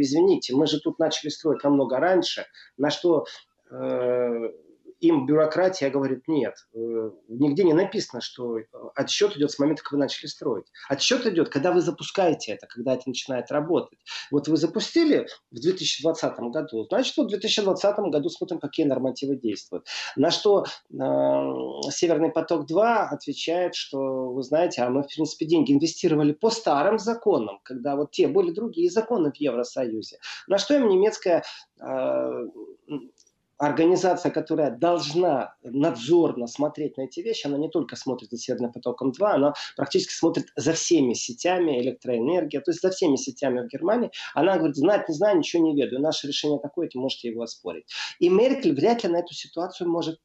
извините, 0.00 0.54
мы 0.54 0.66
же 0.66 0.80
тут 0.80 0.98
начали 0.98 1.30
строить 1.30 1.64
намного 1.64 1.98
раньше, 1.98 2.46
на 2.76 2.90
что 2.90 3.24
Э, 3.70 4.50
им 5.00 5.26
бюрократия 5.26 5.90
говорит, 5.90 6.28
нет, 6.28 6.54
э, 6.74 7.10
нигде 7.28 7.64
не 7.64 7.72
написано, 7.72 8.20
что 8.20 8.58
отсчет 8.94 9.36
идет 9.36 9.50
с 9.50 9.58
момента, 9.58 9.82
как 9.82 9.92
вы 9.92 9.98
начали 9.98 10.26
строить. 10.26 10.66
Отсчет 10.88 11.26
идет, 11.26 11.48
когда 11.48 11.72
вы 11.72 11.80
запускаете 11.80 12.52
это, 12.52 12.66
когда 12.66 12.94
это 12.94 13.04
начинает 13.06 13.50
работать. 13.50 13.98
Вот 14.30 14.48
вы 14.48 14.56
запустили 14.56 15.26
в 15.50 15.60
2020 15.60 16.38
году, 16.52 16.86
значит, 16.88 17.16
в 17.16 17.26
2020 17.26 17.98
году 18.10 18.28
смотрим, 18.28 18.60
какие 18.60 18.86
нормативы 18.86 19.36
действуют. 19.36 19.86
На 20.16 20.30
что 20.30 20.64
э, 20.64 20.96
Северный 21.90 22.30
поток-2 22.30 22.82
отвечает, 23.10 23.74
что, 23.74 23.98
вы 24.32 24.42
знаете, 24.42 24.82
а 24.82 24.90
мы, 24.90 25.02
в 25.02 25.06
принципе, 25.06 25.46
деньги 25.46 25.72
инвестировали 25.72 26.32
по 26.32 26.50
старым 26.50 26.98
законам, 26.98 27.60
когда 27.62 27.96
вот 27.96 28.10
те 28.10 28.28
были 28.28 28.52
другие 28.52 28.90
законы 28.90 29.32
в 29.32 29.36
Евросоюзе. 29.36 30.18
На 30.46 30.58
что 30.58 30.74
им 30.74 30.88
немецкая 30.88 31.42
э, 31.80 32.46
организация, 33.60 34.32
которая 34.32 34.70
должна 34.70 35.54
надзорно 35.62 36.46
смотреть 36.46 36.96
на 36.96 37.02
эти 37.02 37.20
вещи, 37.20 37.46
она 37.46 37.58
не 37.58 37.68
только 37.68 37.94
смотрит 37.94 38.30
за 38.30 38.38
Северным 38.38 38.72
потоком-2, 38.72 39.22
она 39.26 39.54
практически 39.76 40.14
смотрит 40.14 40.46
за 40.56 40.72
всеми 40.72 41.12
сетями 41.12 41.78
электроэнергии, 41.78 42.58
то 42.58 42.70
есть 42.70 42.80
за 42.80 42.90
всеми 42.90 43.16
сетями 43.16 43.60
в 43.60 43.68
Германии. 43.68 44.10
Она 44.34 44.56
говорит, 44.56 44.76
знать 44.76 45.08
не 45.08 45.14
знаю, 45.14 45.38
ничего 45.38 45.62
не 45.62 45.76
ведаю, 45.76 46.00
наше 46.00 46.26
решение 46.26 46.58
такое, 46.58 46.88
ты 46.88 46.98
можете 46.98 47.28
его 47.28 47.42
оспорить. 47.42 47.84
И 48.18 48.30
Меркель 48.30 48.74
вряд 48.74 49.04
ли 49.04 49.10
на 49.10 49.18
эту 49.18 49.34
ситуацию 49.34 49.90
может 49.90 50.18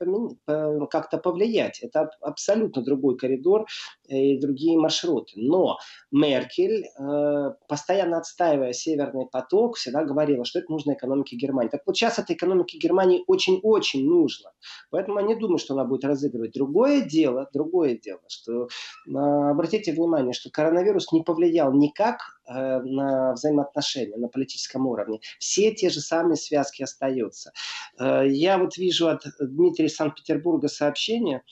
как-то 0.45 1.17
повлиять. 1.17 1.79
Это 1.81 2.09
абсолютно 2.21 2.83
другой 2.83 3.17
коридор 3.17 3.67
э, 4.07 4.15
и 4.15 4.39
другие 4.39 4.77
маршруты. 4.77 5.33
Но 5.35 5.77
Меркель, 6.11 6.85
э, 6.85 7.51
постоянно 7.67 8.17
отстаивая 8.17 8.71
Северный 8.71 9.25
поток, 9.25 9.75
всегда 9.75 10.05
говорила, 10.05 10.45
что 10.45 10.59
это 10.59 10.71
нужно 10.71 10.93
экономике 10.93 11.35
Германии. 11.35 11.69
Так 11.69 11.81
вот 11.85 11.97
сейчас 11.97 12.17
этой 12.17 12.35
экономики 12.35 12.77
Германии 12.77 13.24
очень-очень 13.27 14.05
нужно. 14.07 14.51
Поэтому 14.89 15.19
я 15.19 15.25
не 15.25 15.35
думаю, 15.35 15.57
что 15.57 15.73
она 15.73 15.85
будет 15.85 16.05
разыгрывать. 16.05 16.53
Другое 16.53 17.01
дело, 17.01 17.49
другое 17.53 17.97
дело, 17.97 18.21
что 18.27 18.67
а, 19.13 19.51
обратите 19.51 19.91
внимание, 19.91 20.33
что 20.33 20.49
коронавирус 20.49 21.11
не 21.11 21.23
повлиял 21.23 21.73
никак 21.73 22.21
э, 22.47 22.79
на 22.81 23.33
взаимоотношения 23.33 24.17
на 24.17 24.27
политическом 24.27 24.87
уровне. 24.87 25.19
Все 25.39 25.71
те 25.73 25.89
же 25.89 26.01
самые 26.01 26.37
связки 26.37 26.83
остаются. 26.83 27.51
Э, 27.99 28.23
я 28.27 28.57
вот 28.57 28.77
вижу 28.77 29.07
от 29.07 29.23
Дмитрия 29.39 29.89
Санкт-Петербурга 29.89 30.67
сообщение, 30.67 31.43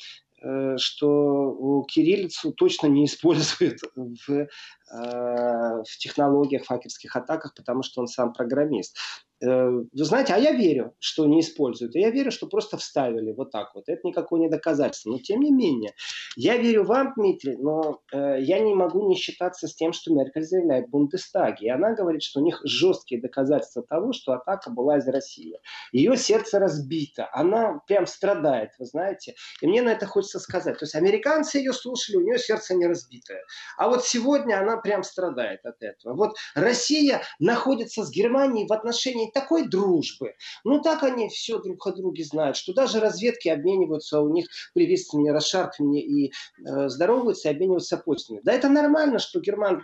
э, 0.41 0.77
что 0.77 1.83
кириллицу 1.88 2.51
точно 2.51 2.88
не 2.88 3.05
используют 3.05 3.79
в 3.95 4.47
в 4.93 5.97
технологиях, 5.97 6.63
в 6.63 6.67
хакерских 6.67 7.15
атаках, 7.15 7.53
потому 7.56 7.84
что 7.84 8.01
он 8.01 8.08
сам 8.08 8.34
программист. 8.34 8.95
Э, 9.43 9.69
вы 9.69 10.06
знаете, 10.06 10.34
а 10.34 10.38
я 10.38 10.51
верю, 10.51 10.93
что 10.99 11.25
не 11.25 11.41
используют. 11.41 11.95
Я 11.95 12.12
верю, 12.12 12.32
что 12.32 12.47
просто 12.47 12.77
вставили 12.77 13.34
вот 13.34 13.51
так 13.51 13.73
вот. 13.75 13.86
Это 13.88 14.08
никакое 14.08 14.39
не 14.39 14.49
доказательство. 14.49 15.12
Но 15.12 15.19
тем 15.19 15.41
не 15.41 15.51
менее, 15.51 15.91
я 16.36 16.58
верю 16.58 16.86
вам, 16.86 17.13
Дмитрий, 17.15 17.58
но 17.58 17.99
э, 18.13 18.41
я 18.41 18.60
не 18.60 18.73
могу 18.73 19.08
не 19.08 19.15
считаться 19.15 19.67
с 19.67 19.75
тем, 19.75 19.91
что 19.91 20.13
Меркель 20.13 20.43
заявляет 20.43 20.88
в 20.88 20.91
Бундестаге. 20.91 21.67
И 21.67 21.69
она 21.69 21.93
говорит, 21.93 22.23
что 22.23 22.39
у 22.39 22.43
них 22.43 22.62
жесткие 22.63 23.21
доказательства 23.21 23.84
того, 23.84 24.13
что 24.13 24.34
атака 24.34 24.71
была 24.71 24.97
из 24.97 25.08
России. 25.08 25.60
Ее 25.91 26.15
сердце 26.15 26.60
разбито. 26.60 27.27
Она 27.34 27.82
прям 27.88 28.08
страдает, 28.08 28.71
вы 28.79 28.86
знаете. 28.86 29.36
И 29.62 29.67
мне 29.67 29.82
на 29.82 29.89
это 29.89 30.06
хочется 30.06 30.39
сказать. 30.39 30.79
То 30.79 30.86
есть 30.86 30.95
американцы 30.95 31.58
ее 31.58 31.73
слушали, 31.73 32.17
у 32.17 32.21
нее 32.21 32.38
сердце 32.38 32.75
не 32.75 32.88
разбитое. 32.88 33.41
А 33.77 33.89
вот 33.89 34.06
сегодня 34.06 34.60
она 34.60 34.77
прям 34.83 35.03
страдает 35.03 35.65
от 35.65 35.81
этого. 35.81 36.13
Вот 36.13 36.35
Россия 36.55 37.21
находится 37.39 38.03
с 38.03 38.11
Германией 38.11 38.67
в 38.67 38.73
отношении 38.73 39.31
такой 39.31 39.67
дружбы. 39.67 40.35
Ну, 40.63 40.81
так 40.81 41.03
они 41.03 41.29
все 41.29 41.59
друг 41.59 41.87
о 41.87 41.91
друге 41.91 42.23
знают, 42.23 42.57
что 42.57 42.73
даже 42.73 42.99
разведки 42.99 43.47
обмениваются 43.47 44.19
у 44.19 44.29
них 44.29 44.47
приветствиями, 44.73 45.29
расшаркиваниями 45.29 46.01
и 46.01 46.33
э, 46.65 46.89
здороваются, 46.89 47.49
и 47.49 47.51
обмениваются 47.51 47.97
почтами. 47.97 48.41
Да 48.43 48.53
это 48.53 48.69
нормально, 48.69 49.19
что 49.19 49.39
Герман, 49.39 49.83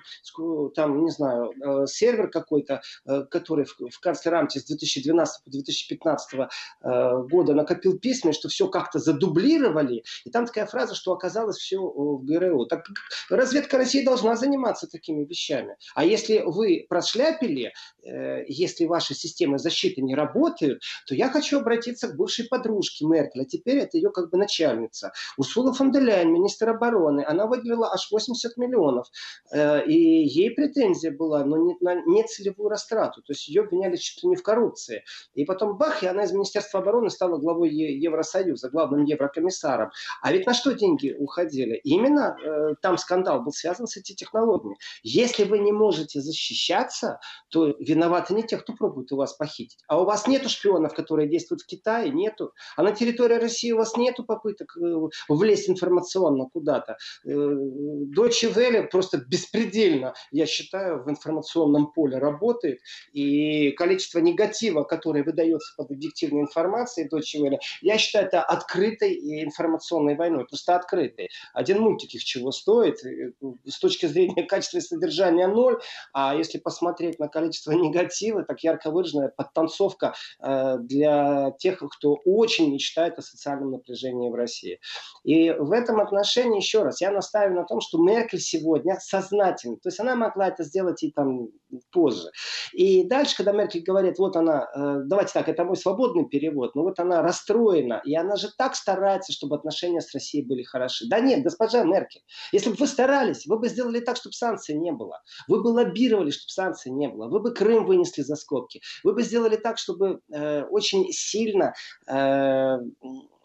там, 0.75 1.03
не 1.05 1.12
знаю, 1.12 1.51
э, 1.51 1.88
сервер 1.88 2.29
какой-то, 2.29 2.81
э, 3.05 3.23
который 3.31 3.65
в, 3.65 3.75
в 3.89 3.99
канцлерамте 3.99 4.59
с 4.59 4.65
2012 4.65 5.43
по 5.43 5.49
2015 5.49 6.33
э, 6.33 7.23
года 7.29 7.53
накопил 7.53 7.97
письма, 7.97 8.33
что 8.33 8.49
все 8.49 8.67
как-то 8.67 8.99
задублировали. 8.99 10.03
И 10.25 10.29
там 10.29 10.45
такая 10.45 10.65
фраза, 10.65 10.95
что 10.95 11.13
оказалось 11.13 11.57
все 11.57 11.79
в 11.79 12.23
ГРУ. 12.25 12.65
Так 12.65 12.85
разведка 13.29 13.77
России 13.77 14.03
должна 14.03 14.35
заниматься 14.35 14.88
такими 14.89 15.25
вещами. 15.25 15.75
А 15.95 16.06
если 16.06 16.43
вы 16.45 16.86
прошляпили, 16.89 17.73
э, 18.04 18.43
если 18.47 18.86
ваши 18.86 19.13
системы 19.13 19.58
защиты 19.60 20.02
не 20.02 20.15
работают, 20.15 20.82
то 21.08 21.15
я 21.15 21.30
хочу 21.30 21.60
обратиться 21.60 22.08
к 22.08 22.15
бывшей 22.15 22.47
подружке 22.47 23.06
Меркель, 23.06 23.41
а 23.41 23.45
теперь 23.45 23.78
это 23.80 23.97
ее 23.97 24.12
как 24.12 24.30
бы 24.30 24.38
начальница. 24.38 25.12
Урсула 25.38 25.73
фон 25.73 25.91
де 25.91 25.99
Ляйн, 25.99 26.32
министр 26.32 26.69
обороны, 26.69 27.23
она 27.28 27.45
выделила 27.45 27.91
аж 27.93 28.10
80 28.12 28.58
миллионов. 28.58 29.08
Э, 29.52 29.86
и 29.86 29.93
ей 29.93 30.52
претензия 30.52 31.12
была 31.12 31.43
но 31.43 31.58
не, 31.58 31.75
на 31.82 31.95
нецелевую 32.06 32.69
растрату. 32.69 33.21
То 33.21 33.34
есть 33.34 33.47
ее 33.47 33.62
обвиняли 33.62 33.95
чуть 33.95 34.23
ли 34.23 34.30
не 34.30 34.36
в 34.36 34.43
коррупции. 34.43 35.04
И 35.34 35.45
потом 35.45 35.78
бах, 35.78 36.04
и 36.04 36.08
она 36.08 36.23
из 36.23 36.32
Министерства 36.32 36.80
обороны 36.80 37.10
стала 37.10 37.38
главой 37.38 37.69
Евросоюза, 37.69 38.69
главным 38.69 39.06
еврокомиссаром. 39.06 39.91
А 40.21 40.32
ведь 40.32 40.45
на 40.45 40.54
что 40.54 40.73
деньги 40.73 41.15
уходили? 41.17 41.80
Именно 41.84 42.38
э, 42.41 42.75
там 42.82 42.97
скандал 42.97 43.41
был 43.41 43.52
связан 43.52 43.88
с 43.88 43.97
этими 43.97 44.15
технологиями. 44.15 44.78
Если 45.04 45.44
вы 45.44 45.60
не 45.60 45.72
можете 45.72 46.22
защищаться, 46.22 47.20
то 47.50 47.76
виноваты 47.80 48.34
не 48.34 48.44
те, 48.44 48.58
кто 48.58 48.74
пробует 48.74 49.12
у 49.12 49.15
вас 49.15 49.34
похитить. 49.34 49.80
А 49.88 50.02
у 50.02 50.06
вас 50.06 50.28
нету 50.28 50.50
шпионов, 50.50 50.94
которые 50.94 51.28
действуют 51.28 51.62
в 51.62 51.65
Китае, 51.65 52.12
нету. 52.12 52.54
А 52.76 52.84
на 52.84 52.92
территории 52.92 53.36
России 53.36 53.72
у 53.72 53.78
вас 53.78 53.98
нету 53.98 54.24
попыток 54.24 54.78
э, 54.78 55.10
влезть 55.28 55.70
информационно 55.70 56.46
куда-то. 56.46 56.98
Deutsche 57.26 58.54
Welle 58.54 58.88
просто 58.88 59.18
беспредельно, 59.18 60.13
я 60.32 60.46
считаю, 60.46 61.04
в 61.04 61.10
информационном 61.10 61.92
поле 61.92 62.18
работает. 62.18 62.80
И 63.13 63.72
количество 63.72 64.20
негатива, 64.20 64.84
которое 64.84 65.24
выдается 65.24 65.74
под 65.78 65.92
объективной 65.92 66.42
информацией 66.42 67.08
Deutsche 67.08 67.42
Welle, 67.42 67.58
я 67.82 67.98
считаю, 67.98 68.28
это 68.28 68.42
открытой 68.44 69.44
информационной 69.44 70.15
войной. 70.15 70.46
Просто 70.46 70.76
открытой. 70.76 71.30
Один 71.54 71.80
мультик 71.80 72.13
их 72.13 72.24
чего 72.24 72.52
стоит. 72.52 73.04
Э, 73.06 73.32
с 73.65 73.80
точки 73.80 74.06
зрения 74.06 74.44
качестве 74.60 74.82
содержания 74.82 75.48
ноль, 75.48 75.80
а 76.13 76.36
если 76.36 76.58
посмотреть 76.58 77.19
на 77.19 77.28
количество 77.28 77.72
негатива, 77.74 78.43
так 78.43 78.62
ярко 78.62 78.91
выраженная 78.91 79.30
подтанцовка 79.30 80.13
э, 80.41 80.78
для 80.80 81.52
тех, 81.60 81.80
кто 81.80 82.17
очень 82.26 82.74
мечтает 82.74 83.17
о 83.17 83.22
социальном 83.22 83.72
напряжении 83.72 84.30
в 84.30 84.36
России. 84.36 84.80
И 85.24 85.52
в 85.52 85.72
этом 85.72 86.02
отношении, 86.02 86.58
еще 86.58 86.84
раз, 86.84 87.02
я 87.02 87.12
настаиваю 87.12 87.56
на 87.56 87.65
том, 87.65 87.80
что 87.82 87.98
Меркель 88.00 88.39
сегодня 88.39 88.98
сознательно, 89.00 89.78
то 89.78 89.89
есть 89.89 90.00
она 90.00 90.15
могла 90.15 90.50
это 90.50 90.63
сделать 90.63 91.04
и 91.04 91.12
там 91.12 91.50
позже. 91.91 92.30
И 92.74 93.04
дальше, 93.04 93.38
когда 93.38 93.52
Меркель 93.52 93.84
говорит, 93.84 94.17
вот 94.19 94.36
она, 94.36 94.67
э, 94.76 95.02
давайте 95.06 95.34
так, 95.34 95.48
это 95.48 95.63
мой 95.63 95.78
свободный 95.78 96.26
перевод, 96.26 96.76
но 96.76 96.84
вот 96.84 97.00
она 97.00 97.22
расстроена, 97.22 98.02
и 98.04 98.15
она 98.15 98.36
же 98.36 98.50
так 98.58 98.76
старается, 98.76 99.32
чтобы 99.32 99.56
отношения 99.56 100.02
с 100.02 100.13
Россией 100.13 100.45
были 100.45 100.63
хороши. 100.63 101.06
Да 101.08 101.19
нет, 101.19 101.43
госпожа 101.43 101.84
Меркель, 101.84 102.22
если 102.52 102.72
бы 102.72 102.76
вы 102.76 102.88
старались, 102.88 103.45
вы 103.45 103.60
бы 103.60 103.69
сделали 103.69 104.00
так, 104.00 104.17
чтобы 104.17 104.34
санкций 104.49 104.75
не 104.75 104.91
было. 104.91 105.21
Вы 105.47 105.62
бы 105.62 105.67
лоббировали, 105.67 106.31
чтобы 106.31 106.49
санкций 106.49 106.91
не 106.91 107.07
было. 107.07 107.27
Вы 107.27 107.39
бы 107.39 107.53
Крым 107.53 107.85
вынесли 107.85 108.21
за 108.21 108.35
скобки. 108.35 108.81
Вы 109.03 109.13
бы 109.13 109.21
сделали 109.21 109.55
так, 109.55 109.77
чтобы 109.77 110.21
э, 110.31 110.63
очень 110.63 111.12
сильно 111.12 111.73
э, 112.07 112.77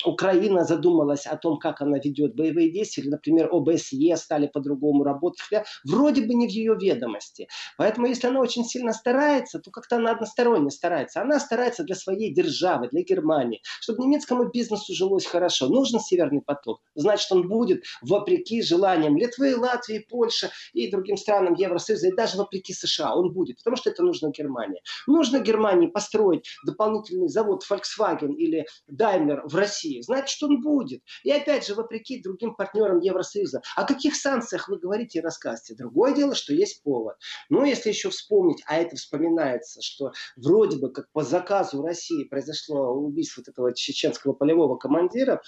Украина 0.04 0.64
задумалась 0.64 1.26
о 1.26 1.36
том, 1.36 1.58
как 1.58 1.80
она 1.80 1.98
ведет 1.98 2.34
боевые 2.34 2.70
действия, 2.70 3.04
или, 3.04 3.10
например, 3.10 3.48
ОБСЕ 3.52 4.16
стали 4.16 4.46
по-другому 4.46 5.04
работать, 5.04 5.40
вроде 5.84 6.22
бы 6.22 6.34
не 6.34 6.46
в 6.46 6.50
ее 6.50 6.76
ведомости. 6.78 7.48
Поэтому, 7.78 8.06
если 8.06 8.26
она 8.26 8.40
очень 8.40 8.64
сильно 8.64 8.92
старается, 8.92 9.60
то 9.60 9.70
как-то 9.70 9.96
она 9.96 10.12
односторонне 10.12 10.70
старается. 10.70 11.22
Она 11.22 11.38
старается 11.38 11.84
для 11.84 11.94
своей 11.94 12.34
державы, 12.34 12.88
для 12.88 13.02
Германии, 13.02 13.60
чтобы 13.80 14.02
немецкому 14.02 14.50
бизнесу 14.50 14.94
жилось 14.94 15.26
хорошо. 15.26 15.68
Нужен 15.68 16.00
Северный 16.00 16.42
поток. 16.42 16.80
Значит, 16.94 17.30
он 17.32 17.48
будет 17.48 17.84
вопреки 18.02 18.62
желаниям 18.62 19.16
Литвы, 19.16 19.56
Латвии, 19.56 20.04
Польши 20.08 20.50
и 20.72 20.90
другим 20.90 21.16
странам 21.16 21.54
Евросоюза, 21.54 22.08
и 22.08 22.14
даже 22.14 22.36
вопреки 22.36 22.72
США. 22.72 23.14
Он 23.14 23.32
будет, 23.32 23.58
потому 23.58 23.76
что 23.76 23.90
это 23.90 24.02
нужно 24.02 24.30
Германии. 24.30 24.80
Нужно 25.06 25.40
Германии 25.40 25.86
построить 25.86 26.46
дополнительный 26.66 27.28
завод 27.28 27.64
Volkswagen 27.70 28.34
или 28.34 28.66
Daimler 28.90 29.40
в 29.44 29.54
России, 29.54 29.83
России, 29.84 30.00
значит, 30.00 30.42
он 30.42 30.60
будет. 30.60 31.02
И 31.22 31.30
опять 31.30 31.66
же, 31.66 31.74
вопреки 31.74 32.22
другим 32.22 32.54
партнерам 32.54 33.00
Евросоюза. 33.00 33.62
О 33.76 33.84
каких 33.86 34.16
санкциях 34.16 34.68
вы 34.68 34.78
говорите 34.78 35.18
и 35.18 35.22
рассказываете? 35.22 35.74
Другое 35.74 36.14
дело, 36.14 36.34
что 36.34 36.52
есть 36.52 36.82
повод. 36.82 37.16
Ну, 37.50 37.64
если 37.64 37.90
еще 37.90 38.10
вспомнить, 38.10 38.62
а 38.66 38.76
это 38.76 38.96
вспоминается, 38.96 39.80
что 39.82 40.12
вроде 40.36 40.78
бы 40.78 40.90
как 40.90 41.10
по 41.12 41.22
заказу 41.22 41.82
России 41.82 42.24
произошло 42.24 42.92
убийство 42.92 43.42
вот 43.42 43.48
этого 43.48 43.74
чеченского 43.74 44.32
полевого 44.32 44.76
командира, 44.76 45.40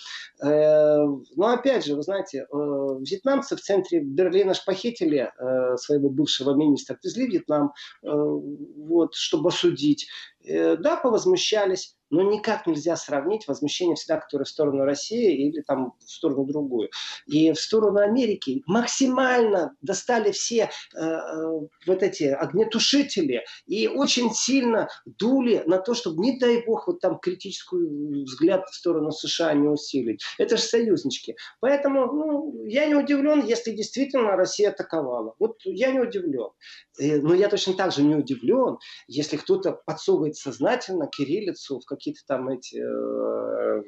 э, 0.42 0.48
но 0.48 1.48
опять 1.48 1.84
же, 1.84 1.94
вы 1.94 2.02
знаете, 2.02 2.40
э, 2.40 2.44
вьетнамцы 2.52 3.56
в 3.56 3.60
центре 3.60 4.00
Берлина 4.00 4.54
шпохитили 4.54 5.30
э, 5.38 5.76
своего 5.76 6.10
бывшего 6.10 6.54
министра, 6.54 6.94
отвезли 6.94 7.26
в 7.26 7.30
Вьетнам, 7.30 7.72
вот, 8.02 9.14
чтобы 9.14 9.48
осудить. 9.48 10.06
Да, 10.44 10.96
повозмущались, 10.96 11.95
но 12.10 12.22
никак 12.22 12.66
нельзя 12.66 12.96
сравнить 12.96 13.46
возмущение 13.48 13.96
всегда, 13.96 14.18
которое 14.18 14.44
в 14.44 14.48
сторону 14.48 14.84
России 14.84 15.48
или 15.48 15.60
там 15.62 15.94
в 15.98 16.10
сторону 16.10 16.44
другую. 16.44 16.90
И 17.26 17.52
в 17.52 17.60
сторону 17.60 18.00
Америки 18.00 18.62
максимально 18.66 19.74
достали 19.80 20.30
все 20.30 20.70
э, 20.94 21.00
э, 21.00 21.60
вот 21.86 22.02
эти 22.02 22.24
огнетушители 22.24 23.44
и 23.66 23.88
очень 23.88 24.32
сильно 24.32 24.88
дули 25.04 25.62
на 25.66 25.78
то, 25.78 25.94
чтобы, 25.94 26.22
не 26.22 26.38
дай 26.38 26.64
бог, 26.64 26.86
вот 26.86 27.00
там 27.00 27.18
критическую 27.18 28.24
взгляд 28.24 28.68
в 28.68 28.74
сторону 28.74 29.10
США 29.10 29.54
не 29.54 29.68
усилить. 29.68 30.22
Это 30.38 30.56
же 30.56 30.62
союзнички. 30.62 31.36
Поэтому 31.60 32.06
ну, 32.06 32.64
я 32.66 32.86
не 32.86 32.94
удивлен, 32.94 33.44
если 33.44 33.72
действительно 33.72 34.36
Россия 34.36 34.70
атаковала. 34.70 35.34
Вот 35.38 35.56
я 35.64 35.92
не 35.92 36.00
удивлен. 36.00 36.50
Э, 37.00 37.20
но 37.20 37.34
я 37.34 37.48
точно 37.48 37.74
так 37.74 37.92
же 37.92 38.02
не 38.02 38.14
удивлен, 38.14 38.78
если 39.08 39.36
кто-то 39.36 39.72
подсовывает 39.72 40.36
сознательно 40.36 41.06
кириллицу 41.06 41.80
в 41.80 41.84
какие-то 41.96 42.20
там 42.26 42.48
эти 42.48 42.76
э, 42.76 43.82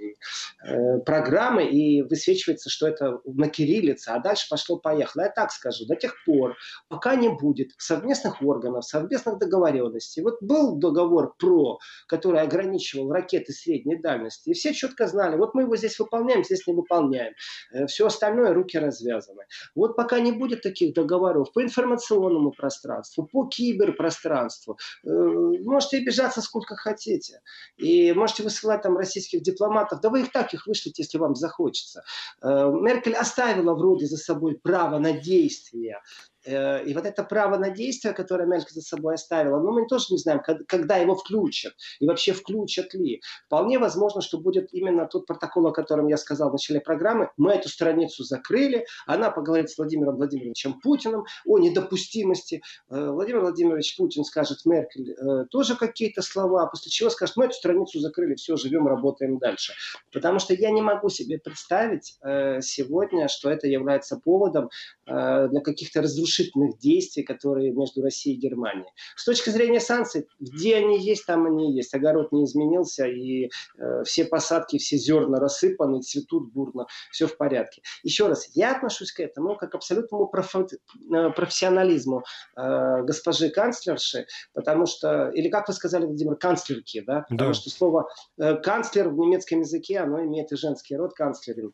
э, 0.66 0.98
программы 1.00 1.64
и 1.64 2.02
высвечивается, 2.02 2.70
что 2.70 2.88
это 2.88 3.20
на 3.24 3.48
кириллице, 3.48 4.08
а 4.08 4.18
дальше 4.18 4.48
пошло-поехало. 4.50 5.22
Я 5.22 5.30
так 5.30 5.52
скажу, 5.52 5.86
до 5.86 5.94
тех 5.94 6.14
пор, 6.24 6.56
пока 6.88 7.14
не 7.14 7.28
будет 7.28 7.70
совместных 7.78 8.42
органов, 8.42 8.84
совместных 8.84 9.38
договоренностей. 9.38 10.22
Вот 10.22 10.42
был 10.42 10.76
договор 10.76 11.34
ПРО, 11.38 11.78
который 12.06 12.40
ограничивал 12.40 13.12
ракеты 13.12 13.52
средней 13.52 14.00
дальности, 14.00 14.50
и 14.50 14.54
все 14.54 14.72
четко 14.72 15.06
знали, 15.06 15.36
вот 15.36 15.54
мы 15.54 15.62
его 15.62 15.76
здесь 15.76 15.98
выполняем, 15.98 16.44
здесь 16.44 16.66
не 16.66 16.74
выполняем. 16.74 17.34
Э, 17.72 17.86
все 17.86 18.06
остальное 18.06 18.52
руки 18.54 18.78
развязаны. 18.78 19.44
Вот 19.74 19.96
пока 19.96 20.20
не 20.20 20.32
будет 20.32 20.62
таких 20.62 20.94
договоров 20.94 21.52
по 21.52 21.62
информационному 21.62 22.52
пространству, 22.52 23.26
по 23.26 23.46
киберпространству, 23.46 24.78
э, 25.04 25.10
можете 25.10 25.98
обижаться 25.98 26.40
сколько 26.40 26.76
хотите. 26.76 27.40
И 27.76 27.97
можете 28.14 28.42
высылать 28.42 28.82
там 28.82 28.96
российских 28.96 29.42
дипломатов. 29.42 30.00
Да 30.00 30.10
вы 30.10 30.22
их 30.22 30.32
так 30.32 30.54
их 30.54 30.66
вышлите, 30.66 31.02
если 31.02 31.18
вам 31.18 31.34
захочется. 31.34 32.02
Э, 32.42 32.70
Меркель 32.70 33.14
оставила 33.14 33.74
вроде 33.74 34.06
за 34.06 34.16
собой 34.16 34.58
право 34.62 34.98
на 34.98 35.12
действие 35.12 36.00
и 36.48 36.94
вот 36.94 37.04
это 37.04 37.24
право 37.24 37.58
на 37.58 37.70
действие, 37.70 38.14
которое 38.14 38.46
Меркель 38.46 38.72
за 38.72 38.80
собой 38.80 39.14
оставила, 39.14 39.60
ну, 39.60 39.72
мы 39.72 39.86
тоже 39.86 40.06
не 40.10 40.18
знаем, 40.18 40.40
когда 40.66 40.96
его 40.96 41.14
включат 41.14 41.74
и 42.00 42.06
вообще 42.06 42.32
включат 42.32 42.94
ли. 42.94 43.20
Вполне 43.46 43.78
возможно, 43.78 44.22
что 44.22 44.38
будет 44.38 44.72
именно 44.72 45.06
тот 45.06 45.26
протокол, 45.26 45.66
о 45.66 45.72
котором 45.72 46.06
я 46.08 46.16
сказал 46.16 46.48
в 46.48 46.52
начале 46.52 46.80
программы. 46.80 47.30
Мы 47.36 47.52
эту 47.52 47.68
страницу 47.68 48.24
закрыли, 48.24 48.86
она 49.06 49.30
поговорит 49.30 49.70
с 49.70 49.76
Владимиром 49.76 50.16
Владимировичем 50.16 50.80
Путиным 50.80 51.24
о 51.44 51.58
недопустимости. 51.58 52.62
Э, 52.88 53.10
Владимир 53.10 53.40
Владимирович 53.40 53.96
Путин 53.96 54.24
скажет 54.24 54.64
Меркель 54.64 55.12
э, 55.12 55.44
тоже 55.50 55.76
какие-то 55.76 56.22
слова, 56.22 56.66
после 56.66 56.90
чего 56.90 57.10
скажет, 57.10 57.36
мы 57.36 57.46
эту 57.46 57.54
страницу 57.54 58.00
закрыли, 58.00 58.34
все, 58.36 58.56
живем, 58.56 58.86
работаем 58.86 59.38
дальше. 59.38 59.74
Потому 60.12 60.38
что 60.38 60.54
я 60.54 60.70
не 60.70 60.80
могу 60.80 61.10
себе 61.10 61.38
представить 61.38 62.18
сегодня, 62.60 63.28
что 63.28 63.50
это 63.50 63.66
является 63.66 64.16
поводом 64.16 64.70
для 65.06 65.60
каких-то 65.62 66.02
разрушений 66.02 66.37
решительных 66.38 66.78
действий, 66.78 67.22
которые 67.22 67.72
между 67.72 68.02
Россией 68.02 68.36
и 68.36 68.40
Германией. 68.40 68.88
С 69.16 69.24
точки 69.24 69.50
зрения 69.50 69.80
санкций, 69.80 70.26
где 70.38 70.76
они 70.76 71.00
есть, 71.00 71.26
там 71.26 71.46
они 71.46 71.74
есть. 71.74 71.94
Огород 71.94 72.32
не 72.32 72.44
изменился, 72.44 73.06
и 73.06 73.50
э, 73.78 74.02
все 74.04 74.24
посадки, 74.24 74.78
все 74.78 74.96
зерна 74.96 75.38
рассыпаны, 75.38 76.00
цветут 76.00 76.52
бурно, 76.52 76.86
все 77.10 77.26
в 77.26 77.36
порядке. 77.36 77.82
Еще 78.02 78.26
раз, 78.26 78.48
я 78.54 78.74
отношусь 78.74 79.12
к 79.12 79.20
этому 79.20 79.56
как 79.56 79.72
к 79.72 79.74
абсолютному 79.74 80.28
профи- 80.28 80.78
э, 81.14 81.30
профессионализму 81.30 82.24
э, 82.56 83.02
госпожи 83.02 83.50
канцлерши, 83.50 84.26
потому 84.54 84.86
что, 84.86 85.30
или 85.30 85.48
как 85.48 85.68
вы 85.68 85.74
сказали, 85.74 86.06
Владимир, 86.06 86.36
канцлерки, 86.36 87.00
да? 87.00 87.26
да. 87.28 87.36
Потому 87.36 87.54
что 87.54 87.70
слово 87.70 88.08
э, 88.38 88.56
канцлер 88.56 89.08
в 89.08 89.18
немецком 89.18 89.60
языке, 89.60 89.98
оно 89.98 90.22
имеет 90.24 90.52
и 90.52 90.56
женский 90.56 90.96
род 90.96 91.14
канцлерин. 91.14 91.72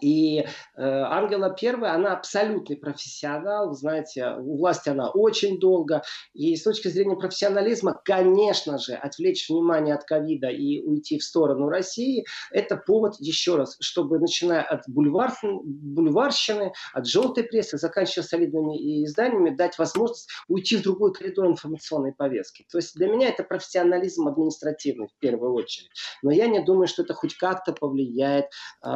И 0.00 0.40
э, 0.40 0.44
Ангела 0.76 1.50
Первая, 1.50 1.94
она 1.94 2.12
абсолютный 2.12 2.76
профессионал, 2.76 3.72
знаете, 3.74 4.34
у 4.38 4.58
власти 4.58 4.88
она 4.88 5.10
очень 5.10 5.58
долго. 5.58 6.02
И 6.34 6.56
с 6.56 6.62
точки 6.62 6.88
зрения 6.88 7.16
профессионализма, 7.16 8.00
конечно 8.04 8.78
же, 8.78 8.94
отвлечь 8.94 9.48
внимание 9.48 9.94
от 9.94 10.04
ковида 10.04 10.48
и 10.48 10.80
уйти 10.80 11.18
в 11.18 11.24
сторону 11.24 11.68
России, 11.68 12.24
это 12.50 12.76
повод, 12.76 13.16
еще 13.18 13.56
раз, 13.56 13.76
чтобы, 13.80 14.18
начиная 14.18 14.62
от 14.62 14.82
бульвар, 14.88 15.32
бульварщины, 15.42 16.72
от 16.92 17.06
желтой 17.06 17.44
прессы, 17.44 17.78
заканчивая 17.78 18.26
солидными 18.26 19.04
изданиями, 19.04 19.50
дать 19.50 19.78
возможность 19.78 20.28
уйти 20.48 20.76
в 20.76 20.82
другой 20.82 21.12
коридор 21.12 21.46
информационной 21.46 22.12
повестки. 22.12 22.66
То 22.70 22.78
есть 22.78 22.94
для 22.94 23.08
меня 23.08 23.28
это 23.28 23.44
профессионализм 23.44 24.28
административный 24.28 25.08
в 25.08 25.18
первую 25.18 25.54
очередь. 25.54 25.90
Но 26.22 26.30
я 26.30 26.46
не 26.46 26.62
думаю, 26.62 26.86
что 26.86 27.02
это 27.02 27.14
хоть 27.14 27.36
как-то 27.36 27.72
повлияет 27.72 28.46
э, 28.84 28.88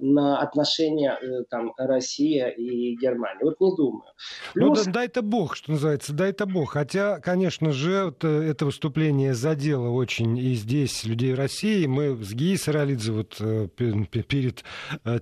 на 0.00 0.21
отношения 0.22 1.18
э, 1.20 1.44
там, 1.50 1.72
Россия 1.76 2.48
и 2.48 2.96
Германия. 2.96 3.40
Вот 3.42 3.60
не 3.60 3.76
думаю. 3.76 4.04
Ну, 4.54 4.72
Плюс... 4.72 4.78
Ну, 4.78 4.92
да, 4.92 5.00
дай-то 5.00 5.22
бог, 5.22 5.56
что 5.56 5.72
называется, 5.72 6.12
дай-то 6.12 6.46
бог. 6.46 6.72
Хотя, 6.72 7.20
конечно 7.20 7.72
же, 7.72 8.06
вот, 8.06 8.24
э, 8.24 8.50
это 8.50 8.66
выступление 8.66 9.34
задело 9.34 9.88
очень 9.88 10.36
и 10.38 10.54
здесь 10.54 11.04
людей 11.04 11.34
России. 11.34 11.86
Мы 11.86 12.16
с 12.22 12.32
Гией 12.32 12.58
Саралидзе 12.58 13.12
вот 13.12 13.36
э, 13.40 13.68
перед 13.68 14.64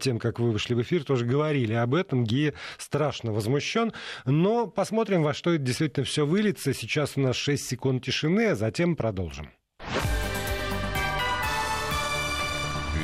тем, 0.00 0.18
как 0.18 0.38
вы 0.38 0.50
вышли 0.52 0.74
в 0.74 0.82
эфир, 0.82 1.04
тоже 1.04 1.24
говорили 1.24 1.72
об 1.74 1.94
этом. 1.94 2.24
Гия 2.24 2.54
страшно 2.78 3.32
возмущен. 3.32 3.92
Но 4.24 4.66
посмотрим, 4.66 5.22
во 5.22 5.34
что 5.34 5.50
это 5.50 5.64
действительно 5.64 6.04
все 6.04 6.26
выльется. 6.26 6.74
Сейчас 6.74 7.16
у 7.16 7.20
нас 7.20 7.36
6 7.36 7.64
секунд 7.64 8.04
тишины, 8.04 8.48
а 8.48 8.54
затем 8.54 8.96
продолжим. 8.96 9.50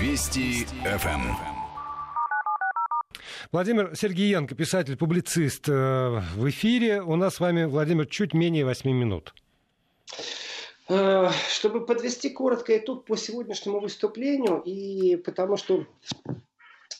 Вести 0.00 0.66
ФМ. 0.84 1.55
Владимир 3.52 3.94
Сергеенко, 3.94 4.54
писатель-публицист 4.54 5.68
э, 5.68 6.20
в 6.34 6.48
эфире. 6.50 7.00
У 7.00 7.14
нас 7.16 7.36
с 7.36 7.40
вами, 7.40 7.64
Владимир, 7.64 8.06
чуть 8.06 8.34
менее 8.34 8.64
8 8.64 8.90
минут. 8.90 9.34
Э, 10.88 11.30
чтобы 11.48 11.86
подвести 11.86 12.30
коротко 12.30 12.76
итог 12.76 13.04
по 13.04 13.16
сегодняшнему 13.16 13.78
выступлению, 13.80 14.62
и 14.64 15.16
потому 15.16 15.56
что 15.56 15.86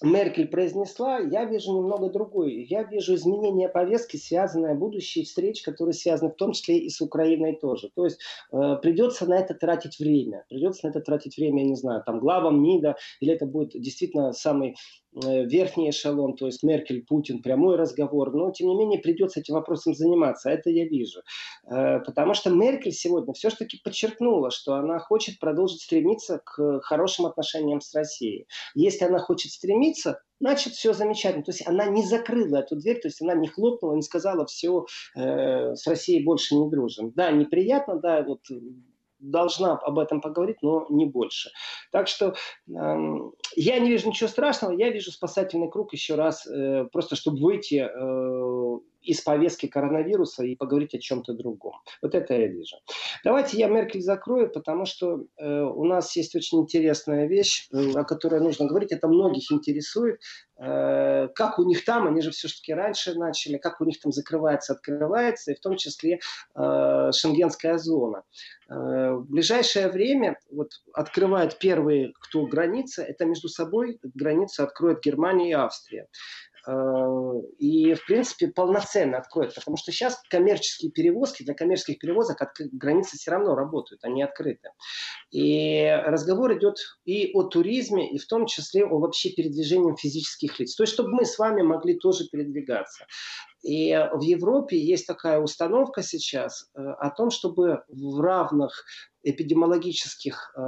Меркель 0.02 0.48
произнесла, 0.48 1.18
я 1.18 1.44
вижу 1.44 1.72
немного 1.72 2.10
другой. 2.10 2.66
Я 2.68 2.82
вижу 2.82 3.14
изменение 3.14 3.68
повестки, 3.68 4.16
связанное 4.16 4.74
будущие 4.74 5.24
встреч, 5.24 5.62
которые 5.62 5.94
связаны 5.94 6.30
в 6.30 6.36
том 6.36 6.52
числе 6.52 6.78
и 6.78 6.90
с 6.90 7.00
Украиной 7.00 7.56
тоже. 7.56 7.90
То 7.94 8.04
есть 8.04 8.20
э, 8.52 8.76
придется 8.82 9.26
на 9.26 9.38
это 9.38 9.54
тратить 9.54 9.98
время. 9.98 10.44
Придется 10.48 10.86
на 10.86 10.90
это 10.90 11.00
тратить 11.00 11.36
время, 11.36 11.62
я 11.62 11.68
не 11.68 11.76
знаю, 11.76 12.02
там 12.04 12.20
главам 12.20 12.62
МИДа, 12.62 12.96
или 13.20 13.32
это 13.32 13.46
будет 13.46 13.80
действительно 13.80 14.32
самый 14.32 14.76
верхний 15.24 15.90
эшелон, 15.90 16.36
то 16.36 16.46
есть 16.46 16.62
Меркель, 16.62 17.04
Путин, 17.04 17.42
прямой 17.42 17.76
разговор, 17.76 18.34
но 18.34 18.50
тем 18.50 18.68
не 18.68 18.76
менее 18.76 19.00
придется 19.00 19.40
этим 19.40 19.54
вопросом 19.54 19.94
заниматься, 19.94 20.50
это 20.50 20.70
я 20.70 20.86
вижу. 20.86 21.20
Э, 21.70 22.00
потому 22.00 22.34
что 22.34 22.50
Меркель 22.50 22.92
сегодня 22.92 23.32
все-таки 23.34 23.80
подчеркнула, 23.82 24.50
что 24.50 24.74
она 24.74 24.98
хочет 24.98 25.38
продолжить 25.38 25.82
стремиться 25.82 26.40
к 26.44 26.80
хорошим 26.82 27.26
отношениям 27.26 27.80
с 27.80 27.94
Россией. 27.94 28.46
Если 28.74 29.04
она 29.04 29.18
хочет 29.18 29.52
стремиться, 29.52 30.20
значит 30.40 30.74
все 30.74 30.92
замечательно. 30.92 31.44
То 31.44 31.52
есть 31.52 31.66
она 31.66 31.86
не 31.86 32.04
закрыла 32.04 32.58
эту 32.58 32.76
дверь, 32.76 33.00
то 33.00 33.08
есть 33.08 33.22
она 33.22 33.34
не 33.34 33.48
хлопнула, 33.48 33.94
не 33.94 34.02
сказала 34.02 34.44
все, 34.46 34.86
э, 35.16 35.74
с 35.74 35.86
Россией 35.86 36.24
больше 36.24 36.54
не 36.54 36.68
дружим. 36.68 37.12
Да, 37.14 37.30
неприятно, 37.30 37.98
да, 37.98 38.22
вот 38.22 38.40
должна 39.18 39.72
об 39.78 39.98
этом 39.98 40.20
поговорить, 40.20 40.58
но 40.62 40.86
не 40.90 41.06
больше. 41.06 41.50
Так 41.92 42.08
что 42.08 42.28
э, 42.28 42.34
я 43.56 43.78
не 43.78 43.88
вижу 43.88 44.08
ничего 44.08 44.28
страшного, 44.28 44.72
я 44.72 44.90
вижу 44.90 45.10
спасательный 45.10 45.70
круг 45.70 45.92
еще 45.92 46.14
раз, 46.14 46.46
э, 46.46 46.84
просто 46.92 47.16
чтобы 47.16 47.40
выйти 47.40 47.88
э, 47.88 48.78
из 49.06 49.20
повестки 49.20 49.66
коронавируса 49.66 50.44
и 50.44 50.56
поговорить 50.56 50.94
о 50.94 50.98
чем-то 50.98 51.32
другом. 51.32 51.74
Вот 52.02 52.14
это 52.14 52.34
я 52.34 52.46
вижу. 52.46 52.76
Давайте 53.24 53.56
я 53.58 53.68
Меркель 53.68 54.02
закрою, 54.02 54.50
потому 54.50 54.84
что 54.84 55.24
э, 55.36 55.62
у 55.62 55.84
нас 55.84 56.14
есть 56.16 56.34
очень 56.34 56.60
интересная 56.60 57.26
вещь, 57.26 57.68
э, 57.72 57.92
о 57.92 58.04
которой 58.04 58.40
нужно 58.40 58.66
говорить. 58.66 58.92
Это 58.92 59.08
многих 59.08 59.50
интересует. 59.52 60.20
Э, 60.58 61.28
как 61.34 61.58
у 61.58 61.64
них 61.64 61.84
там, 61.84 62.06
они 62.06 62.22
же 62.22 62.30
все-таки 62.30 62.72
раньше 62.72 63.14
начали, 63.14 63.58
как 63.58 63.80
у 63.80 63.84
них 63.84 64.00
там 64.00 64.10
закрывается, 64.10 64.72
открывается, 64.72 65.52
и 65.52 65.54
в 65.54 65.60
том 65.60 65.76
числе 65.76 66.20
э, 66.54 67.10
шенгенская 67.12 67.76
зона. 67.76 68.22
Э, 68.68 69.12
в 69.12 69.26
ближайшее 69.28 69.88
время 69.88 70.38
вот, 70.50 70.70
открывают 70.94 71.58
первые, 71.58 72.12
кто 72.20 72.46
границы, 72.46 73.02
это 73.02 73.26
между 73.26 73.48
собой 73.48 73.98
границу 74.02 74.62
откроют 74.62 75.04
Германия 75.04 75.50
и 75.50 75.52
Австрия. 75.52 76.08
Э, 76.66 76.72
и, 77.58 77.94
в 77.94 78.04
принципе, 78.06 78.48
полноценно 78.48 79.18
откроет, 79.18 79.54
потому 79.54 79.76
что 79.76 79.92
сейчас 79.92 80.20
коммерческие 80.28 80.90
перевозки, 80.90 81.44
для 81.44 81.54
коммерческих 81.54 81.98
перевозок 81.98 82.42
от 82.42 82.50
границы 82.72 83.16
все 83.16 83.30
равно 83.30 83.54
работают, 83.54 84.04
они 84.04 84.22
открыты. 84.22 84.70
И 85.30 85.84
разговор 86.06 86.56
идет 86.58 86.76
и 87.04 87.30
о 87.34 87.44
туризме, 87.44 88.10
и 88.10 88.18
в 88.18 88.26
том 88.26 88.46
числе 88.46 88.84
о 88.84 88.98
вообще 88.98 89.30
передвижении 89.30 89.94
физических 89.96 90.58
лиц. 90.58 90.74
То 90.74 90.82
есть, 90.82 90.92
чтобы 90.94 91.10
мы 91.10 91.24
с 91.24 91.38
вами 91.38 91.62
могли 91.62 91.98
тоже 91.98 92.24
передвигаться. 92.30 93.06
И 93.62 93.92
в 94.12 94.20
Европе 94.20 94.78
есть 94.78 95.06
такая 95.06 95.40
установка 95.40 96.02
сейчас 96.02 96.68
э, 96.74 96.80
о 96.80 97.10
том, 97.10 97.30
чтобы 97.30 97.82
в 97.88 98.20
равных 98.20 98.84
эпидемиологических 99.26 100.54
э, 100.56 100.60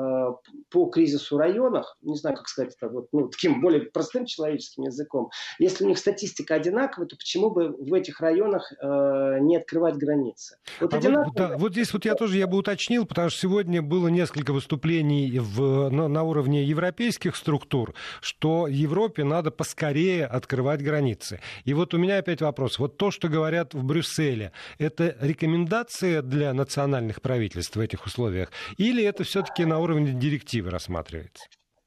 по 0.70 0.86
кризису 0.86 1.38
районах, 1.38 1.96
не 2.02 2.16
знаю, 2.16 2.36
как 2.36 2.48
сказать 2.48 2.74
это 2.76 2.92
вот, 2.92 3.08
ну, 3.12 3.28
таким 3.28 3.60
более 3.60 3.82
простым 3.82 4.26
человеческим 4.26 4.84
языком, 4.84 5.30
если 5.58 5.84
у 5.84 5.88
них 5.88 5.98
статистика 5.98 6.54
одинаковая, 6.54 7.06
то 7.06 7.16
почему 7.16 7.50
бы 7.50 7.68
в 7.68 7.94
этих 7.94 8.20
районах 8.20 8.72
э, 8.72 9.38
не 9.40 9.56
открывать 9.56 9.96
границы? 9.96 10.58
Вот, 10.80 10.92
а 10.92 11.00
вот, 11.00 11.34
да, 11.34 11.56
вот 11.56 11.72
здесь 11.72 11.92
вот 11.92 12.04
я 12.04 12.14
тоже 12.14 12.38
я 12.38 12.46
бы 12.46 12.58
уточнил, 12.58 13.06
потому 13.06 13.30
что 13.30 13.40
сегодня 13.40 13.80
было 13.80 14.08
несколько 14.08 14.52
выступлений 14.52 15.38
в, 15.38 15.88
на, 15.90 16.08
на 16.08 16.22
уровне 16.24 16.64
европейских 16.64 17.36
структур, 17.36 17.94
что 18.20 18.66
Европе 18.66 19.24
надо 19.24 19.50
поскорее 19.50 20.26
открывать 20.26 20.82
границы. 20.82 21.40
И 21.64 21.74
вот 21.74 21.94
у 21.94 21.98
меня 21.98 22.18
опять 22.18 22.40
вопрос. 22.40 22.78
Вот 22.78 22.96
то, 22.96 23.10
что 23.10 23.28
говорят 23.28 23.74
в 23.74 23.84
Брюсселе, 23.84 24.52
это 24.78 25.16
рекомендация 25.20 26.22
для 26.22 26.52
национальных 26.52 27.22
правительств 27.22 27.76
в 27.76 27.80
этих 27.80 28.04
условиях? 28.04 28.47
Условиях? 28.48 28.78
Или 28.78 29.04
это 29.04 29.24
все-таки 29.24 29.64
на 29.64 29.78
уровне 29.78 30.12
директивы 30.12 30.70
рассматривается? 30.70 31.44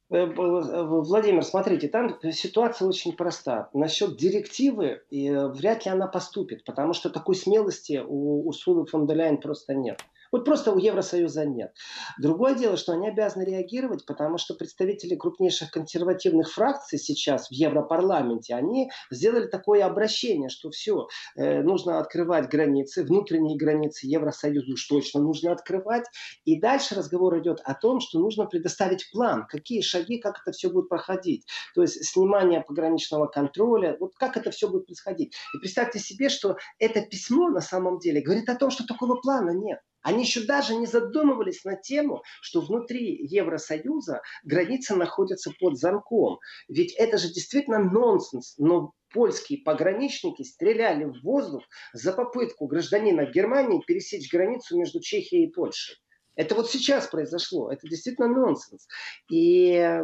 Э, 0.09 0.17
э, 0.17 0.27
Владимир, 0.27 1.43
смотрите, 1.43 1.87
там 1.87 2.19
ситуация 2.31 2.87
очень 2.87 3.13
проста. 3.13 3.69
Насчет 3.73 4.17
директивы 4.17 5.01
вряд 5.09 5.85
ли 5.85 5.91
она 5.91 6.07
поступит, 6.07 6.65
потому 6.65 6.93
что 6.93 7.09
такой 7.09 7.35
смелости 7.35 8.01
у 8.05 8.47
Урсулы 8.47 8.85
фон 8.85 9.07
де 9.07 9.13
Ляйен 9.13 9.37
просто 9.37 9.73
нет. 9.73 10.01
Вот 10.31 10.45
просто 10.45 10.71
у 10.71 10.77
Евросоюза 10.77 11.45
нет. 11.45 11.73
Другое 12.17 12.55
дело, 12.55 12.77
что 12.77 12.93
они 12.93 13.09
обязаны 13.09 13.43
реагировать, 13.43 14.05
потому 14.05 14.37
что 14.37 14.53
представители 14.53 15.15
крупнейших 15.15 15.71
консервативных 15.71 16.51
фракций 16.51 16.99
сейчас 16.99 17.49
в 17.49 17.51
Европарламенте, 17.51 18.55
они 18.55 18.89
сделали 19.11 19.47
такое 19.47 19.85
обращение, 19.85 20.49
что 20.49 20.69
все, 20.69 21.07
э, 21.35 21.61
нужно 21.61 21.99
открывать 21.99 22.49
границы, 22.49 23.03
внутренние 23.03 23.57
границы 23.57 24.07
Евросоюзу 24.07 24.73
уж 24.73 24.87
точно 24.87 25.21
нужно 25.21 25.51
открывать. 25.51 26.05
И 26.45 26.59
дальше 26.59 26.95
разговор 26.95 27.37
идет 27.39 27.59
о 27.65 27.73
том, 27.73 27.99
что 27.99 28.19
нужно 28.19 28.45
предоставить 28.45 29.09
план, 29.11 29.45
какие 29.47 29.81
шаги, 29.81 30.17
как 30.17 30.41
это 30.41 30.53
все 30.53 30.69
будет 30.69 30.87
проходить. 30.87 31.45
То 31.75 31.81
есть 31.81 32.03
снимание 32.05 32.61
пограничного 32.61 33.27
контроля, 33.27 33.97
вот 33.99 34.15
как 34.15 34.37
это 34.37 34.51
все 34.51 34.69
будет 34.69 34.85
происходить. 34.85 35.35
И 35.53 35.57
представьте 35.59 35.99
себе, 35.99 36.29
что 36.29 36.55
это 36.79 37.01
письмо 37.01 37.49
на 37.49 37.61
самом 37.61 37.99
деле 37.99 38.21
говорит 38.21 38.47
о 38.49 38.55
том, 38.55 38.71
что 38.71 38.85
такого 38.85 39.15
плана 39.15 39.51
нет. 39.51 39.79
Они 40.01 40.23
еще 40.23 40.45
даже 40.45 40.75
не 40.75 40.87
задумывались 40.87 41.63
на 41.63 41.75
тему, 41.75 42.23
что 42.41 42.61
внутри 42.61 43.17
Евросоюза 43.25 44.21
граница 44.43 44.95
находится 44.95 45.51
под 45.59 45.77
замком. 45.77 46.39
Ведь 46.67 46.93
это 46.95 47.17
же 47.17 47.27
действительно 47.27 47.79
нонсенс. 47.79 48.55
Но 48.57 48.93
польские 49.13 49.59
пограничники 49.63 50.43
стреляли 50.43 51.05
в 51.05 51.21
воздух 51.21 51.63
за 51.93 52.13
попытку 52.13 52.65
гражданина 52.67 53.25
Германии 53.25 53.83
пересечь 53.85 54.31
границу 54.31 54.77
между 54.77 54.99
Чехией 55.01 55.47
и 55.47 55.51
Польшей. 55.51 55.97
Это 56.35 56.55
вот 56.55 56.69
сейчас 56.69 57.07
произошло. 57.07 57.71
Это 57.71 57.87
действительно 57.87 58.27
нонсенс. 58.27 58.87
И 59.29 59.73
э, 59.73 60.01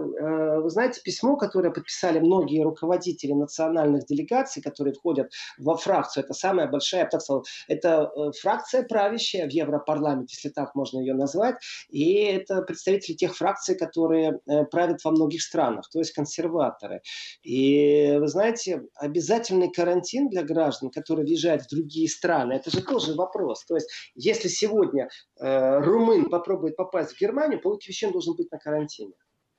вы 0.60 0.70
знаете, 0.70 1.02
письмо, 1.02 1.38
которое 1.38 1.72
подписали 1.72 2.20
многие 2.20 2.64
руководители 2.64 3.32
национальных 3.32 4.06
делегаций, 4.06 4.62
которые 4.62 4.94
входят 4.94 5.32
во 5.58 5.78
фракцию, 5.78 6.26
это 6.26 6.34
самая 6.34 6.68
большая, 6.68 7.02
я 7.02 7.08
так 7.08 7.22
сказал, 7.22 7.46
это 7.68 8.12
э, 8.16 8.32
фракция 8.42 8.84
правящая 8.84 9.48
в 9.48 9.52
Европарламенте, 9.52 10.36
если 10.36 10.50
так 10.50 10.76
можно 10.76 11.00
ее 11.00 11.14
назвать. 11.14 11.56
И 11.90 12.16
это 12.24 12.62
представители 12.62 13.16
тех 13.16 13.36
фракций, 13.36 13.78
которые 13.78 14.40
э, 14.48 14.66
правят 14.66 15.04
во 15.04 15.12
многих 15.12 15.42
странах, 15.42 15.90
то 15.90 16.00
есть 16.00 16.12
консерваторы. 16.12 17.02
И 17.44 18.18
вы 18.20 18.28
знаете, 18.28 18.84
обязательный 18.96 19.72
карантин 19.72 20.30
для 20.30 20.44
граждан, 20.44 20.90
которые 20.90 21.26
въезжают 21.26 21.64
в 21.64 21.70
другие 21.70 22.10
страны, 22.10 22.54
это 22.54 22.70
же 22.70 22.82
тоже 22.82 23.14
вопрос. 23.14 23.64
То 23.66 23.76
есть, 23.76 23.90
если 24.16 24.50
сегодня 24.50 25.10
э, 25.40 25.80
румын 25.80 26.17
румын 26.18 26.30
попробует 26.30 26.76
попасть 26.76 27.14
в 27.14 27.20
Германию, 27.20 27.62
по 27.62 27.70
логике 27.70 27.90
вещей 27.90 28.08
он 28.08 28.14
должен 28.14 28.36
быть 28.36 28.52
на 28.52 28.58
карантине. 28.58 29.14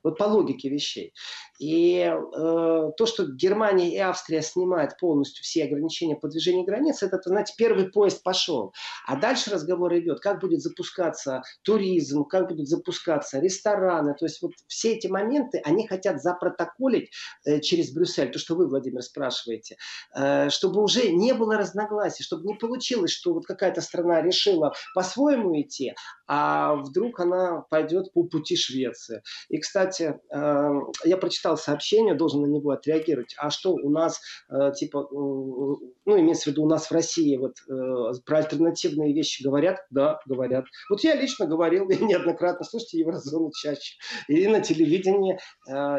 Вот 0.09 0.17
по 0.17 0.25
логике 0.25 0.71
вещей. 0.71 1.13
И 1.59 1.99
э, 1.99 2.13
то, 2.97 3.07
что 3.07 3.27
Германия 3.27 3.95
и 3.95 3.99
Австрия 3.99 4.41
снимают 4.41 4.97
полностью 4.99 5.43
все 5.43 5.65
ограничения 5.65 6.17
по 6.17 6.29
движению 6.29 6.65
границ, 6.65 7.03
это, 7.03 7.21
знаете, 7.23 7.53
первый 7.59 7.91
поезд 7.91 8.23
пошел. 8.23 8.73
А 9.07 9.17
дальше 9.17 9.51
разговор 9.51 9.95
идет, 9.99 10.21
как 10.21 10.41
будет 10.41 10.63
запускаться 10.63 11.43
туризм, 11.63 12.25
как 12.25 12.49
будут 12.49 12.69
запускаться 12.69 13.39
рестораны. 13.39 14.15
То 14.15 14.25
есть 14.25 14.41
вот 14.41 14.53
все 14.67 14.95
эти 14.95 15.09
моменты, 15.09 15.61
они 15.63 15.87
хотят 15.87 16.23
запротоколить 16.23 17.11
э, 17.45 17.61
через 17.61 17.93
Брюссель, 17.93 18.31
то, 18.31 18.39
что 18.39 18.55
вы, 18.55 18.67
Владимир, 18.67 19.03
спрашиваете, 19.03 19.77
э, 20.17 20.49
чтобы 20.49 20.83
уже 20.83 21.11
не 21.11 21.35
было 21.35 21.59
разногласий, 21.59 22.23
чтобы 22.23 22.47
не 22.47 22.55
получилось, 22.55 23.11
что 23.11 23.35
вот 23.35 23.45
какая-то 23.45 23.83
страна 23.83 24.23
решила 24.23 24.73
по-своему 24.95 25.61
идти, 25.61 25.93
а 26.27 26.77
вдруг 26.77 27.21
она 27.21 27.63
пойдет 27.69 28.13
по 28.15 28.23
пути 28.25 28.57
Швеции. 28.57 29.23
И, 29.49 29.59
кстати, 29.59 29.98
э, 30.05 30.81
я 31.05 31.17
прочитал 31.17 31.57
сообщение, 31.57 32.15
должен 32.15 32.43
на 32.43 32.47
него 32.47 32.71
отреагировать. 32.71 33.35
А 33.39 33.51
что 33.51 33.73
у 33.75 33.91
нас, 33.91 34.21
э, 34.51 34.73
типа, 34.77 34.99
э, 34.99 35.15
ну, 35.15 36.21
имеется 36.21 36.45
в 36.45 36.47
виду 36.49 36.65
у 36.65 36.69
нас 36.69 36.87
в 36.87 36.93
России, 36.93 37.37
вот 37.37 37.57
про 38.25 38.39
альтернативные 38.39 39.13
вещи 39.13 39.43
говорят? 39.43 39.87
Да, 39.91 40.21
говорят. 40.27 40.65
Вот 40.91 41.01
я 41.01 41.15
лично 41.15 41.47
говорил, 41.47 41.87
неоднократно, 41.89 42.65
слушайте 42.65 42.99
Еврозону 42.99 43.51
чаще, 43.53 43.97
и 44.29 44.47
на 44.47 44.61
телевидении, 44.61 45.39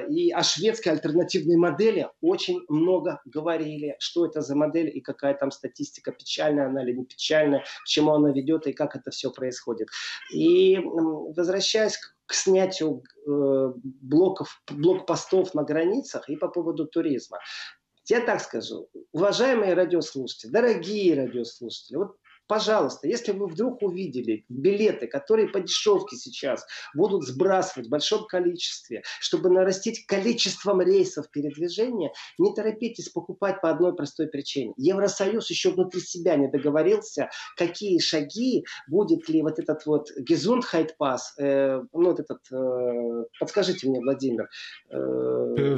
и 0.10 0.32
о 0.32 0.44
шведской 0.44 0.94
альтернативной 0.94 1.58
модели 1.58 2.10
очень 2.22 2.62
много 2.70 3.22
говорили, 3.26 3.96
что 4.00 4.26
это 4.26 4.42
за 4.42 4.56
модель 4.56 4.90
и 4.96 5.02
какая 5.02 5.34
там 5.34 5.52
статистика, 5.52 6.12
печальная 6.12 6.68
она 6.68 6.84
или 6.84 6.94
не 6.94 7.06
печальная, 7.06 7.64
к 7.84 7.88
чему 7.88 8.14
она 8.14 8.32
ведет 8.32 8.68
и 8.68 8.74
как 8.74 8.96
это 8.96 9.12
все 9.12 9.32
происходит. 9.32 9.90
И 10.34 10.78
возвращаясь 10.78 11.98
к 11.98 12.19
к 12.30 12.34
снятию 12.36 13.02
э, 13.26 13.74
блоков, 13.84 14.62
блокпостов 14.70 15.56
на 15.56 15.64
границах 15.64 16.30
и 16.30 16.36
по 16.36 16.48
поводу 16.48 16.86
туризма. 16.86 17.40
Я 18.08 18.22
так 18.22 18.40
скажу, 18.40 18.88
уважаемые 19.12 19.74
радиослушатели, 19.74 20.52
дорогие 20.52 21.16
радиослушатели, 21.16 21.98
вот 21.98 22.18
Пожалуйста, 22.50 23.08
если 23.08 23.32
вы 23.32 23.46
вдруг 23.46 23.84
увидели 23.84 24.44
билеты, 24.50 25.06
которые 25.06 25.50
по 25.50 25.60
дешевке 25.60 26.16
сейчас 26.16 26.66
будут 26.96 27.24
сбрасывать 27.28 27.86
в 27.86 27.92
большом 27.92 28.26
количестве, 28.26 29.04
чтобы 29.20 29.52
нарастить 29.52 30.08
количеством 30.08 30.82
рейсов 30.82 31.30
передвижения, 31.30 32.12
не 32.40 32.52
торопитесь 32.56 33.10
покупать 33.10 33.62
по 33.62 33.70
одной 33.70 33.96
простой 33.96 34.28
причине. 34.30 34.74
Евросоюз 34.78 35.48
еще 35.52 35.70
внутри 35.70 36.02
себя 36.02 36.38
не 36.38 36.48
договорился, 36.48 37.30
какие 37.56 38.00
шаги, 38.00 38.66
будет 38.88 39.30
ли 39.30 39.44
вот 39.44 39.60
этот 39.60 39.86
вот 39.86 40.10
Gesundheit-пас, 40.20 41.36
э, 41.38 41.82
ну 41.94 42.04
вот 42.04 42.20
этот, 42.20 42.40
э, 42.52 43.26
подскажите 43.40 43.88
мне, 43.88 44.00
Владимир. 44.00 44.50
Э, 44.90 45.78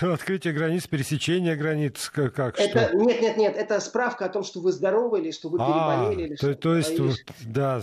Открытие 0.00 0.54
границ, 0.54 0.86
пересечение 0.86 1.56
границ, 1.56 2.08
как? 2.08 2.58
Это, 2.58 2.88
что? 2.88 2.96
Нет, 2.96 3.20
нет, 3.20 3.36
нет, 3.36 3.54
это 3.54 3.78
справка 3.80 4.24
о 4.24 4.28
том, 4.30 4.44
что 4.44 4.60
вы 4.60 4.72
здоровы 4.72 5.20
или 5.20 5.30
что 5.30 5.50
вы 5.50 5.58
а, 6.08 6.12
или 6.12 6.36
то, 6.36 6.54
то 6.54 6.76
есть, 6.76 6.98
или... 6.98 7.12
да, 7.44 7.82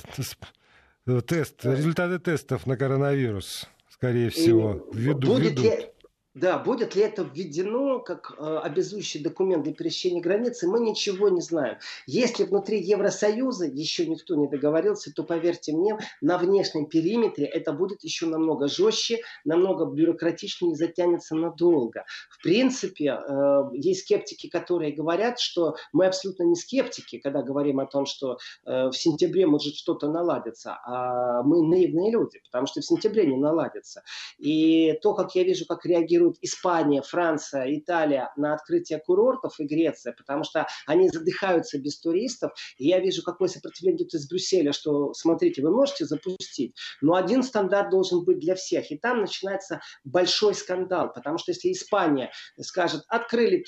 тест, 1.21 1.65
результаты 1.65 2.19
тестов 2.19 2.65
на 2.65 2.78
коронавирус, 2.78 3.67
скорее 3.89 4.30
всего, 4.30 4.88
введут. 4.93 5.26
Будет 5.26 5.59
ли, 5.59 5.92
да, 6.36 6.57
будет 6.57 6.95
ли 6.95 7.03
это 7.03 7.21
введено 7.21 7.99
как 7.99 8.34
э, 8.38 8.57
обязующий 8.63 9.21
документ 9.21 9.63
для 9.63 9.73
пересечения 9.73 10.21
границы, 10.21 10.67
мы 10.67 10.79
ничего 10.79 11.29
не 11.29 11.41
знаем. 11.41 11.77
Если 12.07 12.43
внутри 12.43 12.81
Евросоюза 12.81 13.65
еще 13.67 14.07
никто 14.07 14.36
не 14.36 14.47
договорился, 14.47 15.13
то 15.13 15.23
поверьте 15.23 15.73
мне, 15.73 15.97
на 16.21 16.39
внешнем 16.39 16.88
периметре 16.88 17.45
это 17.45 17.71
будет 17.71 18.03
еще 18.03 18.25
намного 18.25 18.67
жестче, 18.67 19.21
намного 19.45 19.86
бюрократичнее 19.86 20.73
и 20.73 20.75
затянется 20.75 21.36
надолго. 21.36 22.03
В 22.31 22.41
принципе, 22.41 23.09
э, 23.09 23.61
есть 23.73 24.01
скептики, 24.01 24.49
которые 24.49 24.91
говорят, 24.91 25.39
что 25.39 25.75
мы 25.91 26.07
абсолютно 26.07 26.43
не 26.43 26.55
скептики, 26.55 27.19
когда 27.19 27.43
говорим 27.43 27.79
о 27.79 27.86
том, 27.86 28.07
что 28.07 28.39
э, 28.65 28.88
в 28.88 28.93
сентябре 28.93 29.45
может 29.45 29.75
что-то 29.75 30.09
наладиться, 30.09 30.79
а 30.84 31.43
мы 31.43 31.61
наивные 31.61 32.09
люди, 32.09 32.41
потому 32.43 32.65
что 32.65 32.81
в 32.81 32.86
сентябре 32.86 33.27
не 33.27 33.38
наладится. 33.38 34.01
И 34.39 34.97
то, 35.03 35.13
как 35.13 35.36
я 35.36 35.43
вижу, 35.43 35.67
как 35.67 35.86
реагируют 35.86 36.22
реагируют 36.24 36.38
Испания, 36.41 37.01
Франция, 37.01 37.65
Италия 37.78 38.32
на 38.38 38.53
открытие 38.53 38.99
курортов 38.99 39.59
и 39.59 39.65
Греция, 39.65 40.13
потому 40.13 40.43
что 40.43 40.67
они 40.86 41.09
задыхаются 41.09 41.80
без 41.80 41.99
туристов. 41.99 42.51
И 42.78 42.88
я 42.88 42.99
вижу, 42.99 43.24
какое 43.24 43.47
сопротивление 43.47 44.03
идет 44.03 44.13
из 44.13 44.28
Брюсселя, 44.28 44.71
что, 44.71 45.13
смотрите, 45.13 45.61
вы 45.61 45.71
можете 45.71 46.05
запустить, 46.05 46.76
но 47.01 47.15
один 47.15 47.43
стандарт 47.43 47.89
должен 47.89 48.24
быть 48.24 48.39
для 48.39 48.55
всех. 48.55 48.91
И 48.91 48.97
там 48.97 49.21
начинается 49.21 49.82
большой 50.03 50.55
скандал, 50.55 51.11
потому 51.13 51.38
что 51.38 51.51
если 51.51 51.71
Испания 51.71 52.32
скажет, 52.59 53.03
открыли 53.07 53.65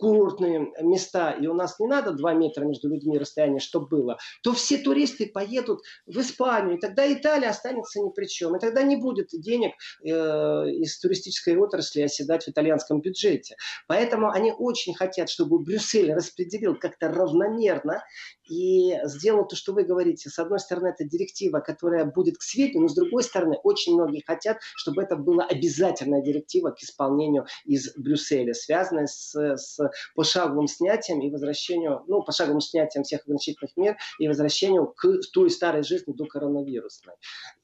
курортные 0.00 0.72
места, 0.80 1.32
и 1.32 1.46
у 1.46 1.54
нас 1.54 1.78
не 1.78 1.86
надо 1.86 2.12
2 2.12 2.34
метра 2.34 2.64
между 2.64 2.88
людьми 2.88 3.18
расстояние, 3.18 3.60
чтобы 3.60 3.86
было, 3.86 4.18
то 4.42 4.52
все 4.52 4.78
туристы 4.78 5.26
поедут 5.26 5.80
в 6.06 6.18
Испанию, 6.20 6.78
и 6.78 6.80
тогда 6.80 7.10
Италия 7.12 7.50
останется 7.50 8.00
ни 8.00 8.10
при 8.10 8.26
чем. 8.26 8.56
И 8.56 8.60
тогда 8.60 8.82
не 8.82 8.96
будет 8.96 9.28
денег 9.32 9.72
э, 10.02 10.08
из 10.08 10.98
туристической 10.98 11.56
отрасли 11.56 12.00
оседать 12.00 12.44
в 12.44 12.48
итальянском 12.48 13.00
бюджете. 13.00 13.56
Поэтому 13.86 14.30
они 14.30 14.52
очень 14.56 14.94
хотят, 14.94 15.28
чтобы 15.28 15.62
Брюссель 15.62 16.12
распределил 16.12 16.76
как-то 16.76 17.08
равномерно 17.08 18.02
и 18.48 18.94
сделал 19.04 19.46
то, 19.46 19.54
что 19.54 19.72
вы 19.72 19.84
говорите. 19.84 20.30
С 20.30 20.38
одной 20.38 20.58
стороны, 20.58 20.88
это 20.88 21.04
директива, 21.04 21.60
которая 21.60 22.06
будет 22.06 22.38
к 22.38 22.42
сведению, 22.42 22.82
но 22.82 22.88
с 22.88 22.94
другой 22.94 23.22
стороны, 23.22 23.58
очень 23.62 23.94
многие 23.94 24.22
хотят, 24.26 24.58
чтобы 24.76 25.02
это 25.02 25.16
была 25.16 25.44
обязательная 25.44 26.22
директива 26.22 26.70
к 26.70 26.82
исполнению 26.82 27.46
из 27.64 27.94
Брюсселя, 27.96 28.54
связанная 28.54 29.06
с, 29.06 29.34
с 29.34 29.89
пошаговым 30.14 30.66
снятием 30.66 31.20
и 31.20 31.30
возвращению, 31.30 32.04
ну, 32.06 32.22
пошаговым 32.22 32.60
снятием 32.60 33.04
всех 33.04 33.22
ограничительных 33.22 33.76
мер 33.76 33.96
и 34.18 34.28
возвращению 34.28 34.86
к 34.86 35.20
той 35.32 35.50
старой 35.50 35.82
жизни 35.82 36.12
до 36.12 36.26
коронавирусной. 36.26 37.14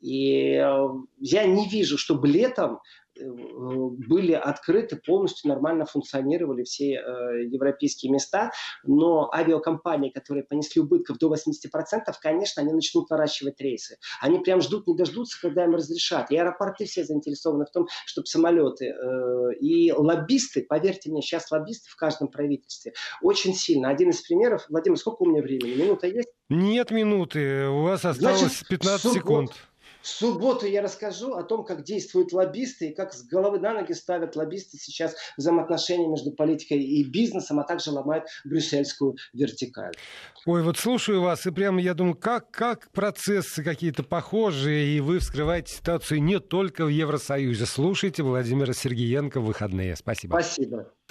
И 0.00 0.52
э, 0.52 0.88
я 1.18 1.46
не 1.46 1.68
вижу, 1.68 1.98
чтобы 1.98 2.28
летом 2.28 2.80
были 3.18 4.32
открыты, 4.32 4.96
полностью 4.96 5.48
нормально 5.48 5.84
функционировали 5.84 6.64
все 6.64 6.92
европейские 7.50 8.12
места, 8.12 8.52
но 8.84 9.30
авиакомпании, 9.32 10.10
которые 10.10 10.44
понесли 10.44 10.82
убытков 10.82 11.18
до 11.18 11.32
80%, 11.32 11.36
конечно, 12.20 12.62
они 12.62 12.72
начнут 12.72 13.08
наращивать 13.10 13.60
рейсы. 13.60 13.98
Они 14.20 14.38
прям 14.38 14.60
ждут, 14.60 14.86
не 14.86 14.96
дождутся, 14.96 15.40
когда 15.40 15.64
им 15.64 15.74
разрешат. 15.74 16.30
И 16.30 16.36
аэропорты 16.36 16.84
все 16.84 17.04
заинтересованы 17.04 17.64
в 17.66 17.70
том, 17.70 17.86
чтобы 18.04 18.26
самолеты 18.26 18.94
и 19.60 19.92
лоббисты, 19.92 20.62
поверьте 20.62 21.10
мне, 21.10 21.22
сейчас 21.22 21.50
лоббисты 21.50 21.90
в 21.90 21.96
каждом 21.96 22.28
правительстве 22.28 22.92
очень 23.22 23.54
сильно. 23.54 23.88
Один 23.88 24.10
из 24.10 24.20
примеров, 24.20 24.66
Владимир, 24.68 24.98
сколько 24.98 25.22
у 25.22 25.26
меня 25.26 25.42
времени? 25.42 25.74
Минута 25.82 26.06
есть? 26.06 26.28
Нет 26.48 26.90
минуты, 26.90 27.66
у 27.68 27.82
вас 27.82 28.04
осталось 28.04 28.40
Значит, 28.40 28.68
15 28.68 29.00
суббот, 29.00 29.14
секунд. 29.14 29.52
В 30.06 30.08
субботу 30.08 30.66
я 30.66 30.82
расскажу 30.82 31.34
о 31.34 31.42
том, 31.42 31.64
как 31.64 31.82
действуют 31.82 32.32
лоббисты 32.32 32.90
и 32.90 32.94
как 32.94 33.12
с 33.12 33.24
головы 33.24 33.58
на 33.58 33.74
ноги 33.74 33.90
ставят 33.90 34.36
лоббисты 34.36 34.78
сейчас 34.78 35.16
взаимоотношения 35.36 36.06
между 36.06 36.30
политикой 36.30 36.80
и 36.80 37.02
бизнесом, 37.02 37.58
а 37.58 37.64
также 37.64 37.90
ломают 37.90 38.26
брюссельскую 38.44 39.16
вертикаль. 39.32 39.94
Ой, 40.44 40.62
вот 40.62 40.78
слушаю 40.78 41.22
вас, 41.22 41.44
и 41.48 41.50
прямо 41.50 41.80
я 41.80 41.92
думаю, 41.92 42.14
как, 42.14 42.52
как 42.52 42.88
процессы 42.92 43.64
какие-то 43.64 44.04
похожие, 44.04 44.96
и 44.96 45.00
вы 45.00 45.18
вскрываете 45.18 45.74
ситуацию 45.74 46.22
не 46.22 46.38
только 46.38 46.84
в 46.84 46.88
Евросоюзе. 46.88 47.66
Слушайте 47.66 48.22
Владимира 48.22 48.72
Сергеенко 48.72 49.40
в 49.40 49.46
выходные. 49.46 49.96
Спасибо. 49.96 50.34
Спасибо. 50.34 50.92